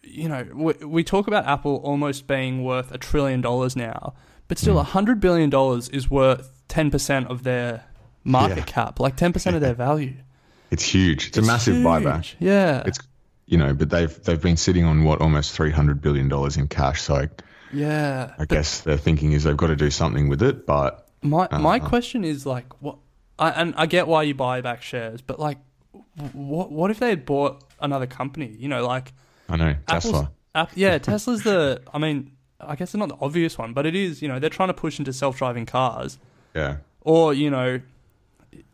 you 0.01 0.29
know, 0.29 0.47
we, 0.53 0.73
we 0.85 1.03
talk 1.03 1.27
about 1.27 1.45
Apple 1.45 1.77
almost 1.83 2.27
being 2.27 2.63
worth 2.63 2.91
a 2.91 2.97
trillion 2.97 3.41
dollars 3.41 3.75
now, 3.75 4.13
but 4.47 4.57
still 4.57 4.73
a 4.73 4.83
100 4.83 5.19
billion 5.19 5.49
dollars 5.49 5.89
is 5.89 6.09
worth 6.09 6.49
10% 6.69 7.27
of 7.27 7.43
their 7.43 7.83
market 8.23 8.57
Yeah. 8.57 8.63
cap, 8.65 8.99
like 8.99 9.15
10% 9.17 9.55
of 9.55 9.61
their 9.61 9.73
value. 9.73 10.15
it's 10.71 10.83
huge. 10.83 11.27
It's, 11.27 11.37
a 11.37 11.41
massive 11.41 11.75
huge. 11.75 11.85
buyback. 11.85 12.33
Yeah. 12.39 12.83
It's 12.85 12.99
you 13.45 13.57
know, 13.57 13.73
but 13.73 13.89
they've 13.89 14.23
they've 14.23 14.41
been 14.41 14.57
sitting 14.57 14.85
on 14.85 15.03
what 15.03 15.19
almost 15.21 15.51
300 15.51 16.01
billion 16.01 16.29
dollars 16.29 16.55
in 16.57 16.67
cash. 16.67 17.01
So 17.01 17.15
I, 17.15 17.29
yeah. 17.73 18.33
I 18.39 18.45
guess 18.45 18.81
their 18.81 18.97
thinking 18.97 19.33
is 19.33 19.43
they've 19.43 19.57
got 19.57 19.67
to 19.67 19.75
do 19.75 19.91
something 19.91 20.29
with 20.29 20.41
it. 20.41 20.65
But 20.65 21.07
My 21.21 21.47
my 21.51 21.77
Uh-huh. 21.77 21.89
question 21.89 22.23
is 22.23 22.45
like 22.45 22.65
what 22.81 22.97
I, 23.37 23.49
and 23.51 23.73
I 23.77 23.85
get 23.85 24.07
why 24.07 24.23
you 24.23 24.33
buy 24.33 24.61
back 24.61 24.81
shares, 24.81 25.21
but 25.21 25.39
like 25.39 25.57
what 26.31 26.71
what 26.71 26.89
if 26.91 26.99
they 26.99 27.09
had 27.09 27.25
bought 27.25 27.63
another 27.79 28.07
company? 28.07 28.55
You 28.57 28.69
know, 28.69 28.85
like 28.85 29.13
I 29.49 29.57
know 29.57 29.75
Apple's, 29.87 30.03
Tesla. 30.13 30.31
App, 30.55 30.71
yeah, 30.75 30.97
Tesla's 30.97 31.43
the 31.43 31.81
I 31.93 31.97
mean, 31.99 32.31
I 32.67 32.75
guess 32.75 32.89
it's 32.89 32.95
not 32.95 33.09
the 33.09 33.17
obvious 33.21 33.57
one, 33.57 33.73
but 33.73 33.85
it 33.85 33.95
is, 33.95 34.21
you 34.21 34.27
know, 34.27 34.39
they're 34.39 34.49
trying 34.49 34.69
to 34.69 34.73
push 34.73 34.99
into 34.99 35.13
self-driving 35.13 35.65
cars 35.65 36.17
Yeah, 36.55 36.77
or, 37.01 37.33
you 37.33 37.49
know, 37.49 37.81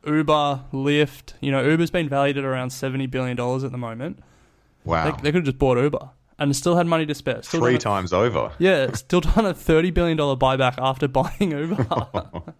Uber, 0.05 0.61
Lyft, 0.73 1.33
you 1.41 1.51
know, 1.51 1.63
Uber's 1.67 1.91
been 1.91 2.09
valued 2.09 2.37
at 2.37 2.43
around 2.45 2.69
70 2.71 3.05
billion 3.07 3.35
dollars 3.37 3.63
at 3.63 3.71
the 3.71 3.77
moment. 3.77 4.19
wow, 4.85 5.05
They, 5.05 5.11
they 5.23 5.31
could 5.31 5.35
have 5.35 5.43
just 5.45 5.57
bought 5.57 5.77
Uber 5.77 6.09
and 6.37 6.55
still 6.55 6.75
had 6.77 6.87
money 6.87 7.05
to 7.05 7.13
spare. 7.15 7.41
Still 7.43 7.59
three 7.61 7.71
done 7.73 7.75
a- 7.75 7.79
times 7.79 8.13
over. 8.13 8.51
Yeah, 8.59 8.91
still 8.93 9.21
done 9.21 9.45
a 9.45 9.53
30 9.53 9.91
billion 9.91 10.17
dollar 10.17 10.35
buyback 10.35 10.75
after 10.77 11.07
buying 11.19 11.51
Uber. 11.51 11.85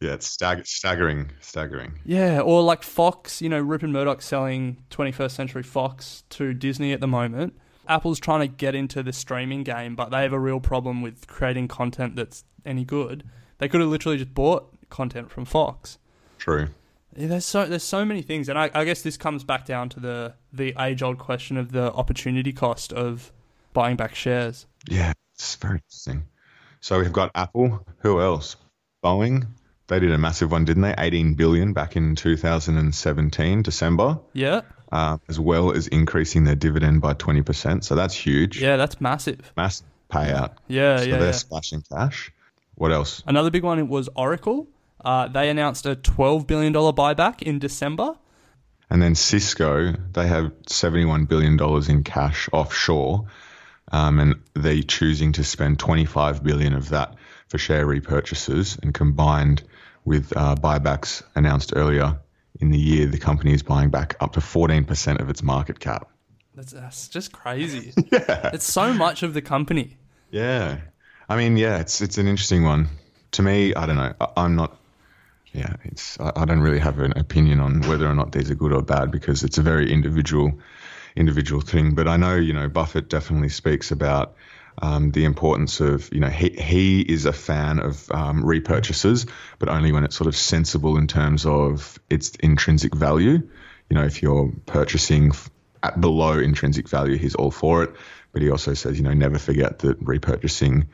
Yeah, 0.00 0.12
it's 0.14 0.26
stag- 0.26 0.66
staggering, 0.66 1.30
staggering. 1.40 1.94
Yeah, 2.04 2.40
or 2.40 2.62
like 2.62 2.82
Fox, 2.82 3.40
you 3.40 3.48
know, 3.48 3.58
Rupert 3.60 3.88
Murdoch 3.88 4.20
selling 4.20 4.82
21st 4.90 5.30
Century 5.30 5.62
Fox 5.62 6.24
to 6.30 6.52
Disney 6.52 6.92
at 6.92 7.00
the 7.00 7.06
moment. 7.06 7.54
Apple's 7.88 8.20
trying 8.20 8.40
to 8.40 8.48
get 8.48 8.74
into 8.74 9.02
the 9.02 9.12
streaming 9.12 9.62
game, 9.62 9.94
but 9.94 10.10
they 10.10 10.22
have 10.22 10.32
a 10.32 10.38
real 10.38 10.60
problem 10.60 11.02
with 11.02 11.26
creating 11.26 11.68
content 11.68 12.16
that's 12.16 12.44
any 12.64 12.84
good. 12.84 13.24
They 13.58 13.68
could 13.68 13.80
have 13.80 13.90
literally 13.90 14.18
just 14.18 14.34
bought 14.34 14.70
content 14.90 15.30
from 15.30 15.44
Fox. 15.44 15.98
True. 16.38 16.68
Yeah, 17.16 17.28
there's 17.28 17.44
so 17.44 17.66
there's 17.66 17.84
so 17.84 18.04
many 18.04 18.22
things, 18.22 18.48
and 18.48 18.58
I, 18.58 18.70
I 18.74 18.84
guess 18.84 19.02
this 19.02 19.16
comes 19.16 19.44
back 19.44 19.64
down 19.66 19.88
to 19.90 20.00
the 20.00 20.34
the 20.52 20.74
age 20.78 21.02
old 21.02 21.18
question 21.18 21.56
of 21.56 21.70
the 21.70 21.92
opportunity 21.92 22.52
cost 22.52 22.92
of 22.92 23.32
buying 23.72 23.96
back 23.96 24.14
shares. 24.14 24.66
Yeah, 24.88 25.12
it's 25.34 25.54
very 25.56 25.76
interesting. 25.76 26.24
So 26.80 26.98
we've 26.98 27.12
got 27.12 27.30
Apple. 27.34 27.86
Who 27.98 28.20
else? 28.20 28.56
Boeing. 29.04 29.46
They 29.86 30.00
did 30.00 30.10
a 30.12 30.18
massive 30.18 30.50
one, 30.50 30.64
didn't 30.64 30.82
they? 30.82 30.94
18 30.96 31.34
billion 31.34 31.72
back 31.74 31.94
in 31.94 32.16
2017 32.16 33.62
December, 33.62 34.18
Yeah, 34.32 34.62
uh, 34.94 35.18
as 35.28 35.40
well 35.40 35.72
as 35.72 35.88
increasing 35.88 36.44
their 36.44 36.54
dividend 36.54 37.00
by 37.00 37.12
20%. 37.14 37.82
So 37.82 37.96
that's 37.96 38.14
huge. 38.14 38.62
yeah, 38.62 38.76
that's 38.76 39.00
massive. 39.00 39.52
Massive 39.56 39.86
payout. 40.08 40.52
Yeah, 40.68 40.98
so 40.98 41.02
yeah, 41.02 41.16
they're 41.16 41.26
yeah. 41.26 41.32
splashing 41.32 41.82
cash. 41.82 42.30
What 42.76 42.92
else? 42.92 43.20
Another 43.26 43.50
big 43.50 43.64
one 43.64 43.88
was 43.88 44.08
Oracle. 44.14 44.68
Uh, 45.04 45.26
they 45.26 45.50
announced 45.50 45.84
a 45.84 45.96
$12 45.96 46.46
billion 46.46 46.72
buyback 46.72 47.42
in 47.42 47.58
December. 47.58 48.14
And 48.88 49.02
then 49.02 49.16
Cisco, 49.16 49.94
they 50.12 50.28
have 50.28 50.52
$71 50.68 51.26
billion 51.26 51.58
in 51.90 52.04
cash 52.04 52.48
offshore, 52.52 53.26
um, 53.90 54.20
and 54.20 54.36
they're 54.54 54.82
choosing 54.82 55.32
to 55.32 55.42
spend 55.42 55.80
25 55.80 56.44
billion 56.44 56.72
of 56.72 56.90
that 56.90 57.16
for 57.48 57.58
share 57.58 57.84
repurchases. 57.84 58.80
And 58.80 58.94
combined 58.94 59.64
with 60.04 60.32
uh, 60.36 60.54
buybacks 60.54 61.24
announced 61.34 61.72
earlier 61.74 62.20
in 62.60 62.70
the 62.70 62.78
year, 62.78 63.06
the 63.06 63.18
company 63.18 63.52
is 63.52 63.62
buying 63.62 63.90
back 63.90 64.16
up 64.20 64.32
to 64.34 64.40
14% 64.40 65.20
of 65.20 65.28
its 65.28 65.42
market 65.42 65.80
cap. 65.80 66.08
That's, 66.54 66.72
that's 66.72 67.08
just 67.08 67.32
crazy. 67.32 67.92
yeah. 68.12 68.50
It's 68.52 68.70
so 68.70 68.92
much 68.92 69.22
of 69.22 69.34
the 69.34 69.42
company. 69.42 69.96
Yeah. 70.30 70.78
I 71.28 71.36
mean, 71.36 71.56
yeah, 71.56 71.78
it's 71.78 72.00
it's 72.00 72.18
an 72.18 72.26
interesting 72.26 72.64
one. 72.64 72.88
To 73.32 73.42
me, 73.42 73.74
I 73.74 73.86
don't 73.86 73.96
know. 73.96 74.14
I, 74.20 74.28
I'm 74.36 74.54
not. 74.54 74.76
Yeah, 75.52 75.74
it's. 75.84 76.20
I, 76.20 76.32
I 76.36 76.44
don't 76.44 76.60
really 76.60 76.78
have 76.78 76.98
an 77.00 77.16
opinion 77.16 77.60
on 77.60 77.80
whether 77.82 78.06
or 78.06 78.14
not 78.14 78.32
these 78.32 78.50
are 78.50 78.54
good 78.54 78.72
or 78.72 78.82
bad 78.82 79.10
because 79.10 79.42
it's 79.42 79.58
a 79.58 79.62
very 79.62 79.90
individual, 79.92 80.52
individual 81.16 81.60
thing. 81.60 81.94
But 81.94 82.08
I 82.08 82.16
know, 82.16 82.36
you 82.36 82.52
know, 82.52 82.68
Buffett 82.68 83.08
definitely 83.08 83.48
speaks 83.48 83.90
about 83.90 84.36
um, 84.80 85.10
the 85.12 85.24
importance 85.24 85.80
of, 85.80 86.12
you 86.12 86.20
know, 86.20 86.28
he 86.28 86.50
he 86.50 87.00
is 87.00 87.26
a 87.26 87.32
fan 87.32 87.78
of 87.78 88.10
um, 88.10 88.42
repurchases, 88.42 89.28
but 89.58 89.68
only 89.68 89.92
when 89.92 90.04
it's 90.04 90.16
sort 90.16 90.28
of 90.28 90.36
sensible 90.36 90.96
in 90.96 91.06
terms 91.06 91.46
of 91.46 91.98
its 92.10 92.30
intrinsic 92.36 92.94
value. 92.94 93.48
You 93.88 93.96
know, 93.96 94.04
if 94.04 94.22
you're 94.22 94.52
purchasing 94.66 95.32
at 95.82 96.00
below 96.00 96.38
intrinsic 96.38 96.88
value, 96.88 97.16
he's 97.16 97.34
all 97.34 97.50
for 97.50 97.84
it. 97.84 97.94
But 98.32 98.42
he 98.42 98.50
also 98.50 98.74
says, 98.74 98.98
you 98.98 99.04
know, 99.04 99.12
never 99.12 99.38
forget 99.38 99.78
that 99.80 100.04
repurchasing 100.04 100.88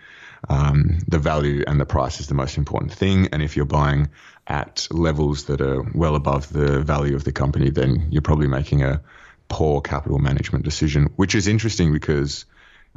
um, 0.49 0.99
the 1.09 1.19
value 1.19 1.65
and 1.67 1.81
the 1.81 1.87
price 1.87 2.21
is 2.21 2.27
the 2.27 2.35
most 2.35 2.59
important 2.59 2.93
thing. 2.93 3.29
And 3.33 3.43
if 3.43 3.57
you're 3.57 3.67
buying 3.67 4.11
at 4.47 4.89
levels 4.91 5.45
that 5.45 5.61
are 5.61 5.83
well 5.95 6.17
above 6.17 6.53
the 6.53 6.81
value 6.81 7.15
of 7.15 7.25
the 7.25 7.33
company, 7.33 7.71
then 7.71 8.09
you're 8.11 8.23
probably 8.23 8.49
making 8.49 8.83
a 8.83 9.03
poor 9.49 9.81
capital 9.81 10.19
management 10.19 10.65
decision, 10.65 11.13
which 11.17 11.35
is 11.35 11.49
interesting 11.49 11.93
because, 11.93 12.47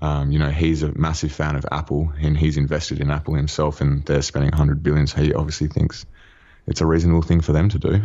um, 0.01 0.32
you 0.32 0.39
know, 0.39 0.49
he's 0.49 0.84
a 0.84 0.91
massive 0.97 1.32
fan 1.32 1.56
of 1.56 1.65
Apple 1.71 2.12
and 2.19 2.38
he's 2.38 2.58
invested 2.58 2.99
in 2.99 3.12
Apple 3.12 3.36
himself 3.36 3.82
and 3.82 4.03
they're 4.06 4.21
spending 4.21 4.51
100 4.51 4.84
billion. 4.84 5.08
So 5.08 5.21
he 5.21 5.34
obviously 5.34 5.67
thinks 5.67 6.06
it's 6.67 6.82
a 6.82 6.86
reasonable 6.86 7.21
thing 7.21 7.41
for 7.41 7.53
them 7.53 7.69
to 7.69 7.79
do. 7.79 8.01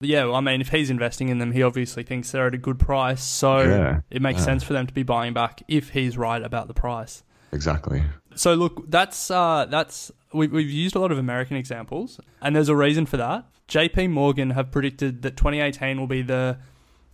Yeah, 0.00 0.24
well, 0.24 0.34
I 0.34 0.40
mean, 0.40 0.60
if 0.60 0.68
he's 0.68 0.90
investing 0.90 1.28
in 1.28 1.38
them, 1.38 1.52
he 1.52 1.62
obviously 1.62 2.02
thinks 2.02 2.32
they're 2.32 2.48
at 2.48 2.54
a 2.54 2.58
good 2.58 2.78
price. 2.78 3.22
So 3.22 3.60
Yeah, 3.60 4.00
it 4.10 4.20
makes 4.20 4.40
yeah. 4.40 4.46
sense 4.46 4.64
for 4.64 4.72
them 4.72 4.86
to 4.86 4.94
be 4.94 5.04
buying 5.04 5.32
back 5.32 5.62
if 5.68 5.90
he's 5.90 6.18
right 6.18 6.42
about 6.42 6.68
the 6.68 6.74
price. 6.74 7.22
Exactly. 7.52 8.02
So 8.34 8.54
look, 8.54 8.90
that's 8.90 9.30
uh, 9.30 9.66
that's 9.68 10.10
we, 10.32 10.48
we've 10.48 10.70
used 10.70 10.96
a 10.96 10.98
lot 10.98 11.12
of 11.12 11.18
American 11.18 11.56
examples, 11.56 12.18
and 12.40 12.56
there's 12.56 12.70
a 12.70 12.76
reason 12.76 13.06
for 13.06 13.18
that. 13.18 13.44
J.P. 13.68 14.08
Morgan 14.08 14.50
have 14.50 14.70
predicted 14.70 15.22
that 15.22 15.36
2018 15.36 16.00
will 16.00 16.06
be 16.06 16.22
the 16.22 16.58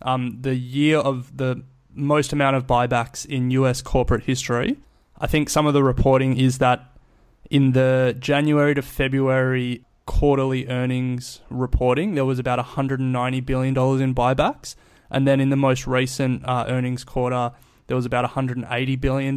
um, 0.00 0.38
the 0.40 0.54
year 0.54 0.98
of 0.98 1.37
the 1.37 1.64
most 1.98 2.32
amount 2.32 2.56
of 2.56 2.66
buybacks 2.66 3.26
in 3.26 3.50
U.S. 3.52 3.82
corporate 3.82 4.24
history. 4.24 4.76
I 5.20 5.26
think 5.26 5.50
some 5.50 5.66
of 5.66 5.74
the 5.74 5.82
reporting 5.82 6.37
is 6.37 6.58
that 6.58 6.96
in 7.50 7.72
the 7.72 8.16
January 8.18 8.74
to 8.74 8.82
February 8.82 9.84
quarterly 10.06 10.66
earnings 10.68 11.40
reporting, 11.50 12.14
there 12.14 12.24
was 12.24 12.38
about 12.38 12.58
$190 12.64 13.44
billion 13.44 13.74
in 13.76 14.14
buybacks. 14.14 14.74
And 15.11 15.26
then 15.26 15.40
in 15.40 15.48
the 15.50 15.56
most 15.56 15.87
recent 15.87 16.46
uh, 16.46 16.66
earnings 16.68 17.04
quarter, 17.04 17.52
there 17.87 17.96
was 17.96 18.06
about 18.06 18.30
$180 18.30 19.00
billion. 19.00 19.37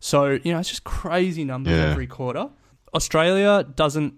So, 0.00 0.30
you 0.42 0.52
know, 0.52 0.58
it's 0.58 0.68
just 0.70 0.84
crazy 0.84 1.44
numbers 1.44 1.74
Yeah. 1.78 1.90
every 1.90 2.06
quarter. 2.06 2.48
Australia 2.94 3.64
doesn't, 3.74 4.14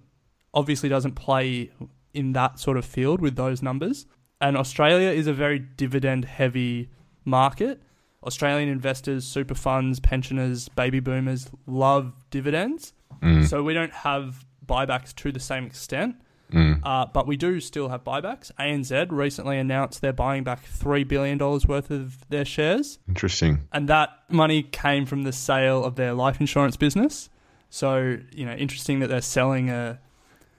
obviously, 0.55 0.88
doesn't 0.88 1.14
play 1.14 1.70
in 2.14 2.33
that 2.33 2.59
sort 2.59 2.77
of 2.77 2.85
field 2.85 3.20
with 3.20 3.37
those 3.37 3.62
numbers. 3.62 4.07
And 4.40 4.57
Australia 4.57 5.11
is 5.11 5.27
a 5.27 5.33
very 5.33 5.59
dividend 5.59 6.25
heavy 6.25 6.88
market. 7.31 7.83
Australian 8.23 8.69
investors, 8.69 9.25
super 9.25 9.55
funds, 9.55 9.99
pensioners, 9.99 10.69
baby 10.69 11.01
boomers 11.01 11.49
love 11.66 12.12
dividends. 12.31 12.93
Mm. 13.23 13.47
So 13.49 13.62
we 13.62 13.73
don't 13.73 13.93
have 13.93 14.45
buybacks 14.66 15.14
to 15.16 15.33
the 15.33 15.40
same 15.40 15.64
extent. 15.64 16.16
Mm. 16.53 16.81
Uh, 16.83 17.07
but 17.07 17.27
we 17.27 17.37
do 17.37 17.61
still 17.61 17.88
have 17.88 18.05
buybacks. 18.05 18.51
ANZ 18.59 19.11
recently 19.11 19.59
announced 19.59 20.01
they're 20.01 20.12
buying 20.12 20.45
back 20.45 20.64
$3 20.64 21.07
billion 21.07 21.38
worth 21.38 21.90
of 21.90 22.29
their 22.29 22.45
shares. 22.45 22.99
Interesting. 23.09 23.69
And 23.73 23.88
that 23.88 24.11
money 24.29 24.64
came 24.64 25.07
from 25.07 25.23
the 25.23 25.33
sale 25.33 25.85
of 25.85 25.95
their 25.95 26.12
life 26.12 26.40
insurance 26.40 26.77
business. 26.77 27.31
So, 27.71 28.19
you 28.33 28.45
know, 28.45 28.53
interesting 28.53 28.99
that 29.01 29.07
they're 29.07 29.21
selling 29.21 29.71
a 29.71 30.01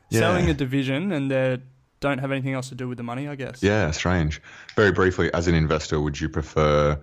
selling 0.09 0.49
a 0.49 0.53
division 0.53 1.11
and 1.11 1.31
they 1.31 1.57
don't 2.01 2.17
have 2.17 2.31
anything 2.31 2.53
else 2.53 2.67
to 2.69 2.75
do 2.75 2.89
with 2.89 2.97
the 2.97 3.03
money, 3.03 3.29
I 3.29 3.35
guess. 3.35 3.63
Yeah, 3.63 3.91
strange. 3.91 4.41
Very 4.75 4.91
briefly, 4.91 5.33
as 5.33 5.47
an 5.47 5.55
investor, 5.55 6.01
would 6.01 6.19
you 6.19 6.27
prefer 6.27 7.01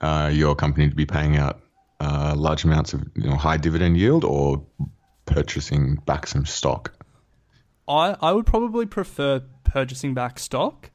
uh, 0.00 0.30
your 0.32 0.56
company 0.56 0.88
to 0.88 0.94
be 0.96 1.06
paying 1.06 1.36
out 1.36 1.60
uh, 2.00 2.34
large 2.36 2.64
amounts 2.64 2.92
of 2.92 3.02
you 3.14 3.28
know, 3.28 3.36
high 3.36 3.56
dividend 3.56 3.96
yield 3.96 4.24
or 4.24 4.64
purchasing 5.26 5.96
back 6.06 6.26
some 6.26 6.44
stock? 6.44 6.92
I, 7.86 8.16
I 8.20 8.32
would 8.32 8.46
probably 8.46 8.86
prefer 8.86 9.42
purchasing 9.64 10.14
back 10.14 10.38
stock 10.38 10.90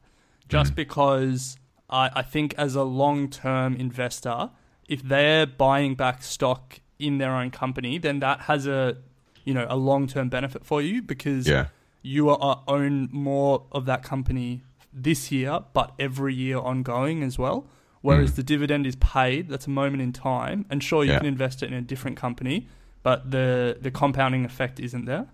just 0.48 0.74
because 0.74 1.56
I, 1.88 2.10
I 2.14 2.22
think 2.22 2.54
as 2.58 2.74
a 2.74 2.84
long 2.84 3.30
term 3.30 3.74
investor, 3.74 4.50
if 4.88 5.02
they're 5.02 5.46
buying 5.46 5.94
back 5.94 6.22
stock 6.22 6.80
in 6.98 7.18
their 7.18 7.32
own 7.32 7.50
company, 7.50 7.98
then 7.98 8.20
that 8.20 8.42
has 8.42 8.66
a 8.66 8.96
you 9.44 9.54
know 9.54 9.66
a 9.68 9.76
long 9.76 10.06
term 10.06 10.28
benefit 10.28 10.64
for 10.64 10.80
you 10.82 11.02
because 11.02 11.48
Yeah. 11.48 11.66
You 12.04 12.28
are, 12.28 12.38
uh, 12.40 12.56
own 12.68 13.08
more 13.10 13.64
of 13.72 13.86
that 13.86 14.02
company 14.02 14.62
this 14.92 15.32
year, 15.32 15.60
but 15.72 15.92
every 15.98 16.34
year 16.34 16.58
ongoing 16.58 17.22
as 17.22 17.38
well. 17.38 17.66
Whereas 18.02 18.32
mm. 18.32 18.36
the 18.36 18.42
dividend 18.42 18.86
is 18.86 18.94
paid, 18.96 19.48
that's 19.48 19.66
a 19.66 19.70
moment 19.70 20.02
in 20.02 20.12
time, 20.12 20.66
and 20.68 20.82
sure 20.82 21.02
you 21.02 21.12
Yeah. 21.12 21.18
can 21.18 21.26
invest 21.26 21.62
it 21.62 21.68
in 21.72 21.74
a 21.74 21.80
different 21.80 22.18
company, 22.18 22.68
but 23.02 23.30
the 23.30 23.78
the 23.80 23.90
compounding 23.90 24.44
effect 24.44 24.78
isn't 24.78 25.06
there. 25.06 25.26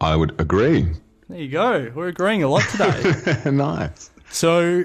I 0.00 0.16
would 0.16 0.38
agree. 0.40 0.88
There 1.28 1.38
you 1.38 1.48
go. 1.48 1.92
We're 1.94 2.08
agreeing 2.08 2.42
a 2.42 2.48
lot 2.48 2.64
today. 2.72 3.50
nice. 3.50 4.10
so 4.30 4.84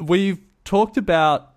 we've 0.00 0.40
talked 0.64 0.96
about, 0.96 1.54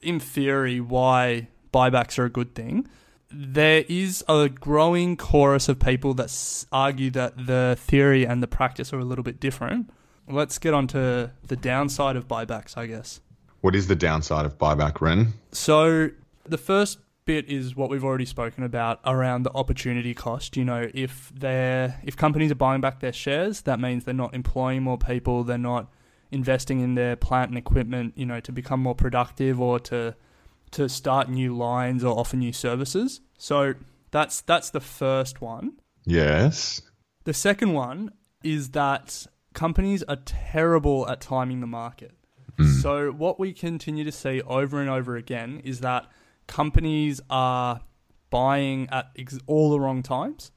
in 0.00 0.20
theory, 0.20 0.80
why 0.80 1.48
buybacks 1.72 2.16
are 2.18 2.24
a 2.24 2.30
good 2.30 2.54
thing. 2.54 2.86
There 3.30 3.84
is 3.88 4.24
a 4.28 4.48
growing 4.48 5.16
chorus 5.16 5.68
of 5.68 5.78
people 5.78 6.14
that 6.14 6.64
argue 6.70 7.10
that 7.10 7.46
the 7.46 7.76
theory 7.78 8.24
and 8.24 8.42
the 8.42 8.46
practice 8.46 8.92
are 8.92 8.98
a 8.98 9.04
little 9.04 9.24
bit 9.24 9.40
different. 9.40 9.90
Let's 10.28 10.58
get 10.58 10.74
on 10.74 10.86
to 10.88 11.32
the 11.46 11.56
downside 11.56 12.16
of 12.16 12.26
buybacks, 12.28 12.76
I 12.76 12.86
guess. 12.86 13.20
What 13.60 13.74
is 13.74 13.86
the 13.86 13.96
downside 13.96 14.46
of 14.46 14.58
buyback, 14.58 15.00
Ren? 15.00 15.34
So 15.52 16.10
the 16.44 16.58
first 16.58 16.98
bit 17.24 17.48
is 17.48 17.76
what 17.76 17.90
we've 17.90 18.04
already 18.04 18.24
spoken 18.24 18.64
about 18.64 19.00
around 19.04 19.42
the 19.42 19.52
opportunity 19.54 20.14
cost. 20.14 20.56
You 20.56 20.64
know, 20.64 20.88
if 20.94 21.32
they're 21.34 22.00
if 22.04 22.16
companies 22.16 22.50
are 22.52 22.56
buying 22.56 22.80
back 22.80 23.00
their 23.00 23.12
shares, 23.12 23.62
that 23.62 23.80
means 23.80 24.04
they're 24.04 24.14
not 24.14 24.34
employing 24.34 24.82
more 24.82 24.98
people, 24.98 25.44
they're 25.44 25.58
not 25.58 25.92
investing 26.30 26.80
in 26.80 26.94
their 26.94 27.16
plant 27.16 27.50
and 27.50 27.58
equipment, 27.58 28.14
you 28.16 28.26
know, 28.26 28.40
to 28.40 28.52
become 28.52 28.80
more 28.80 28.94
productive 28.94 29.60
or 29.60 29.78
to 29.80 30.14
to 30.72 30.88
start 30.88 31.28
new 31.28 31.56
lines 31.56 32.04
or 32.04 32.18
offer 32.18 32.36
new 32.36 32.52
services. 32.52 33.20
So 33.38 33.74
that's 34.10 34.40
that's 34.40 34.70
the 34.70 34.80
first 34.80 35.40
one. 35.40 35.72
Yes. 36.04 36.80
The 37.24 37.34
second 37.34 37.72
one 37.72 38.12
is 38.42 38.70
that 38.70 39.26
companies 39.52 40.02
are 40.04 40.16
terrible 40.24 41.08
at 41.08 41.20
timing 41.20 41.60
the 41.60 41.66
market. 41.66 42.12
Hmm. 42.56 42.72
So, 42.80 43.10
what 43.10 43.40
we 43.40 43.52
continue 43.52 44.04
to 44.04 44.12
see 44.12 44.40
over 44.42 44.80
and 44.80 44.88
over 44.88 45.16
again 45.16 45.60
is 45.64 45.80
that 45.80 46.06
companies 46.46 47.20
are 47.28 47.80
buying 48.30 48.88
at 48.90 49.10
ex- 49.18 49.38
all 49.46 49.70
the 49.70 49.80
wrong 49.80 50.02
times. 50.02 50.52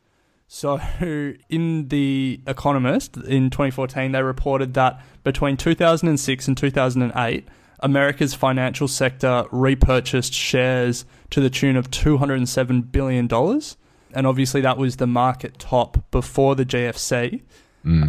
So, 0.47 0.79
in 1.49 1.87
The 1.87 2.41
Economist 2.47 3.17
in 3.17 3.49
2014, 3.49 4.11
they 4.11 4.23
reported 4.23 4.75
that 4.75 5.03
between 5.23 5.57
2006 5.57 6.47
and 6.47 6.57
2008, 6.57 7.47
America's 7.81 8.33
financial 8.33 8.87
sector 8.87 9.45
repurchased 9.51 10.33
shares 10.33 11.05
to 11.29 11.39
the 11.39 11.49
tune 11.49 11.75
of 11.75 11.89
$207 11.91 12.91
billion. 12.91 13.29
And 14.13 14.27
obviously, 14.27 14.61
that 14.61 14.77
was 14.77 14.97
the 14.97 15.07
market 15.07 15.59
top 15.59 16.09
before 16.11 16.55
the 16.55 16.65
GFC. 16.65 17.41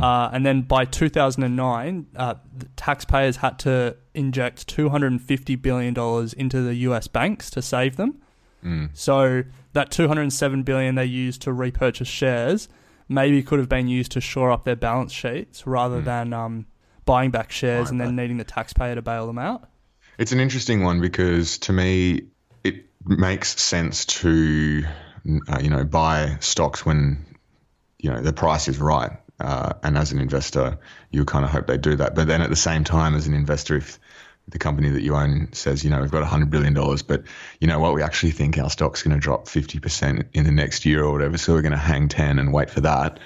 Uh, 0.03 0.31
and 0.33 0.45
then 0.45 0.63
by 0.63 0.85
2009, 0.85 2.07
uh, 2.17 2.35
the 2.57 2.67
taxpayers 2.77 3.37
had 3.37 3.59
to 3.61 3.97
inject 4.15 4.67
250 4.67 5.55
billion 5.57 5.95
dollars 5.95 6.33
into 6.33 6.61
the 6.63 6.75
U.S. 6.77 7.07
banks 7.07 7.51
to 7.51 7.63
save 7.63 7.97
them. 7.97 8.21
So 8.93 9.45
that 9.73 9.91
207 9.91 10.65
billion 10.65 10.97
they 10.97 11.05
used 11.07 11.41
to 11.43 11.53
repurchase 11.53 12.09
shares 12.09 12.69
maybe 13.09 13.43
could 13.43 13.59
have 13.59 13.69
been 13.69 13.89
used 13.89 14.13
to 14.13 14.21
shore 14.21 14.51
up 14.51 14.65
their 14.65 14.77
balance 14.77 15.13
sheets 15.13 15.67
rather 15.67 16.01
than 16.05 16.33
um, 16.33 16.67
buying 17.11 17.31
back 17.33 17.51
shares 17.51 17.87
Buying 17.87 17.91
and 17.91 18.01
then 18.01 18.17
back. 18.17 18.23
needing 18.23 18.37
the 18.37 18.45
taxpayer 18.45 18.95
to 18.95 19.03
bail 19.03 19.27
them 19.27 19.39
out. 19.39 19.69
It's 20.17 20.31
an 20.31 20.39
interesting 20.39 20.85
one 20.85 21.01
because 21.01 21.59
to 21.59 21.73
me, 21.73 22.29
it 22.63 22.87
makes 23.05 23.61
sense 23.61 24.05
to, 24.07 24.85
uh, 25.49 25.59
you 25.61 25.71
know, 25.71 25.85
buy 25.85 26.37
stocks 26.39 26.87
when, 26.87 27.27
you 27.99 28.11
know, 28.11 28.23
the 28.23 28.33
price 28.33 28.69
is 28.69 28.79
right. 28.79 29.11
Uh, 29.41 29.73
and 29.83 29.99
as 29.99 30.13
an 30.13 30.21
investor, 30.21 30.79
you 31.11 31.25
kind 31.25 31.45
of 31.45 31.51
hope 31.51 31.67
they 31.67 31.79
do 31.79 31.97
that. 31.97 32.15
But 32.15 32.29
then 32.29 32.43
at 32.43 32.51
the 32.51 32.57
same 32.57 32.85
time, 32.85 33.17
as 33.17 33.27
an 33.27 33.35
investor, 33.35 33.77
if 33.77 33.99
the 34.49 34.59
company 34.59 34.91
that 34.91 35.03
you 35.03 35.17
own 35.17 35.49
says, 35.53 35.83
you 35.83 35.91
know, 35.91 36.01
we've 36.01 36.11
got 36.11 36.23
$100 36.23 36.51
billion, 36.51 36.75
but 36.75 37.25
you 37.61 37.67
know 37.67 37.81
what, 37.81 37.95
we 37.95 38.03
actually 38.03 38.33
think 38.33 38.57
our 38.59 38.71
stock's 38.71 39.03
going 39.03 39.15
to 39.15 39.21
drop 39.21 39.47
50% 39.47 40.29
in 40.33 40.45
the 40.45 40.53
next 40.53 40.85
year 40.85 41.03
or 41.03 41.13
whatever. 41.13 41.39
So 41.39 41.55
we're 41.55 41.63
going 41.63 41.73
to 41.73 41.79
hang 41.79 42.09
10 42.09 42.39
and 42.39 42.53
wait 42.53 42.71
for 42.71 42.83
that. 42.83 43.19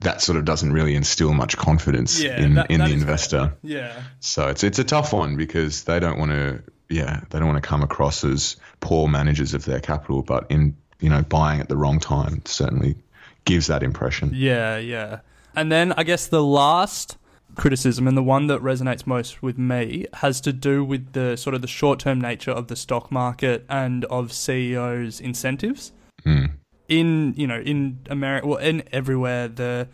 That 0.00 0.22
sort 0.22 0.38
of 0.38 0.44
doesn't 0.46 0.72
really 0.72 0.94
instill 0.94 1.34
much 1.34 1.56
confidence 1.58 2.20
Yeah, 2.22 2.40
in, 2.40 2.54
that- 2.54 2.70
in 2.70 2.78
that 2.80 2.88
the 2.88 2.94
is 2.94 3.02
fair. 3.02 3.10
investor. 3.10 3.54
Yeah. 3.62 4.02
So 4.20 4.48
it's 4.48 4.64
it's 4.64 4.78
a 4.78 4.84
tough 4.84 5.12
one 5.12 5.36
because 5.36 5.84
they 5.84 6.00
don't 6.00 6.18
want 6.18 6.30
to 6.32 6.62
yeah 6.88 7.20
they 7.30 7.38
don't 7.38 7.46
want 7.48 7.62
to 7.62 7.68
come 7.68 7.82
across 7.82 8.24
as 8.24 8.56
poor 8.80 9.08
managers 9.08 9.54
of 9.54 9.64
their 9.64 9.80
capital, 9.80 10.22
but 10.22 10.46
in 10.50 10.74
you 11.00 11.08
know 11.10 11.22
buying 11.22 11.60
at 11.60 11.68
the 11.68 11.76
wrong 11.76 11.98
time 12.00 12.42
certainly 12.46 12.96
gives 13.44 13.66
that 13.68 13.82
impression. 13.82 14.30
Yeah, 14.34 14.78
yeah. 14.78 15.20
And 15.56 15.70
then 15.70 15.92
I 15.96 16.02
guess 16.04 16.26
the 16.28 16.42
last 16.42 17.16
criticism 17.56 18.06
and 18.06 18.16
the 18.16 18.22
one 18.22 18.46
that 18.46 18.60
resonates 18.62 19.06
most 19.06 19.42
with 19.42 19.58
me 19.58 20.06
has 20.14 20.40
to 20.42 20.52
do 20.52 20.84
with 20.84 21.12
the 21.12 21.36
sort 21.36 21.52
of 21.54 21.60
the 21.62 21.66
short-term 21.66 22.20
nature 22.20 22.52
of 22.52 22.68
the 22.68 22.76
stock 22.76 23.10
market 23.10 23.66
and 23.68 24.04
of 24.06 24.32
CEOs 24.32 25.20
incentives. 25.20 25.90
Hmm. 26.22 26.44
In, 26.90 27.32
you 27.36 27.46
know, 27.46 27.60
in 27.60 28.00
America, 28.10 28.46
well, 28.46 28.58
in 28.58 28.82
everywhere 28.92 29.48
the 29.48 29.88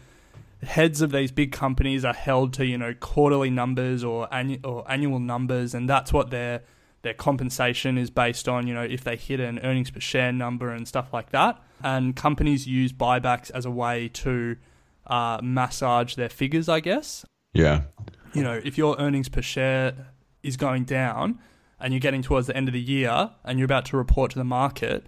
heads 0.62 1.02
of 1.02 1.12
these 1.12 1.30
big 1.30 1.52
companies 1.52 2.04
are 2.04 2.14
held 2.14 2.52
to, 2.54 2.66
you 2.66 2.78
know, 2.78 2.94
quarterly 2.98 3.50
numbers 3.50 4.02
or 4.02 4.26
annu- 4.28 4.64
or 4.64 4.90
annual 4.90 5.18
numbers 5.20 5.74
and 5.74 5.88
that's 5.88 6.12
what 6.12 6.30
their 6.30 6.62
their 7.02 7.14
compensation 7.14 7.98
is 7.98 8.10
based 8.10 8.48
on, 8.48 8.66
you 8.66 8.74
know, 8.74 8.82
if 8.82 9.04
they 9.04 9.14
hit 9.14 9.38
an 9.38 9.60
earnings 9.60 9.90
per 9.90 10.00
share 10.00 10.32
number 10.32 10.70
and 10.70 10.88
stuff 10.88 11.12
like 11.12 11.30
that. 11.30 11.62
And 11.84 12.16
companies 12.16 12.66
use 12.66 12.92
buybacks 12.92 13.50
as 13.52 13.64
a 13.64 13.70
way 13.70 14.08
to 14.14 14.56
uh, 15.06 15.38
massage 15.42 16.16
their 16.16 16.28
figures, 16.28 16.68
I 16.68 16.80
guess. 16.80 17.24
Yeah, 17.52 17.82
You 18.32 18.42
know, 18.42 18.60
if 18.64 18.76
your 18.76 18.98
earnings 18.98 19.28
per 19.28 19.40
share 19.40 20.08
is 20.42 20.56
going 20.56 20.84
down 20.84 21.38
and 21.78 21.92
you're 21.92 22.00
getting 22.00 22.22
towards 22.22 22.48
the 22.48 22.56
end 22.56 22.68
of 22.68 22.74
the 22.74 22.80
year 22.80 23.30
and 23.44 23.58
you're 23.58 23.66
about 23.66 23.84
to 23.86 23.96
report 23.96 24.32
to 24.32 24.38
the 24.38 24.44
market, 24.44 25.06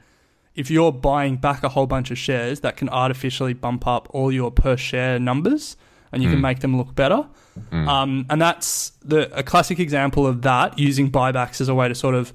if 0.58 0.72
you're 0.72 0.90
buying 0.90 1.36
back 1.36 1.62
a 1.62 1.68
whole 1.68 1.86
bunch 1.86 2.10
of 2.10 2.18
shares, 2.18 2.60
that 2.60 2.76
can 2.76 2.88
artificially 2.88 3.54
bump 3.54 3.86
up 3.86 4.08
all 4.10 4.32
your 4.32 4.50
per 4.50 4.76
share 4.76 5.20
numbers 5.20 5.76
and 6.10 6.20
you 6.20 6.28
can 6.28 6.38
hmm. 6.38 6.42
make 6.42 6.60
them 6.60 6.76
look 6.76 6.96
better. 6.96 7.26
Hmm. 7.70 7.88
Um, 7.88 8.26
and 8.28 8.42
that's 8.42 8.90
the 9.04 9.32
a 9.38 9.44
classic 9.44 9.78
example 9.78 10.26
of 10.26 10.42
that 10.42 10.76
using 10.76 11.12
buybacks 11.12 11.60
as 11.60 11.68
a 11.68 11.74
way 11.74 11.86
to 11.86 11.94
sort 11.94 12.16
of 12.16 12.32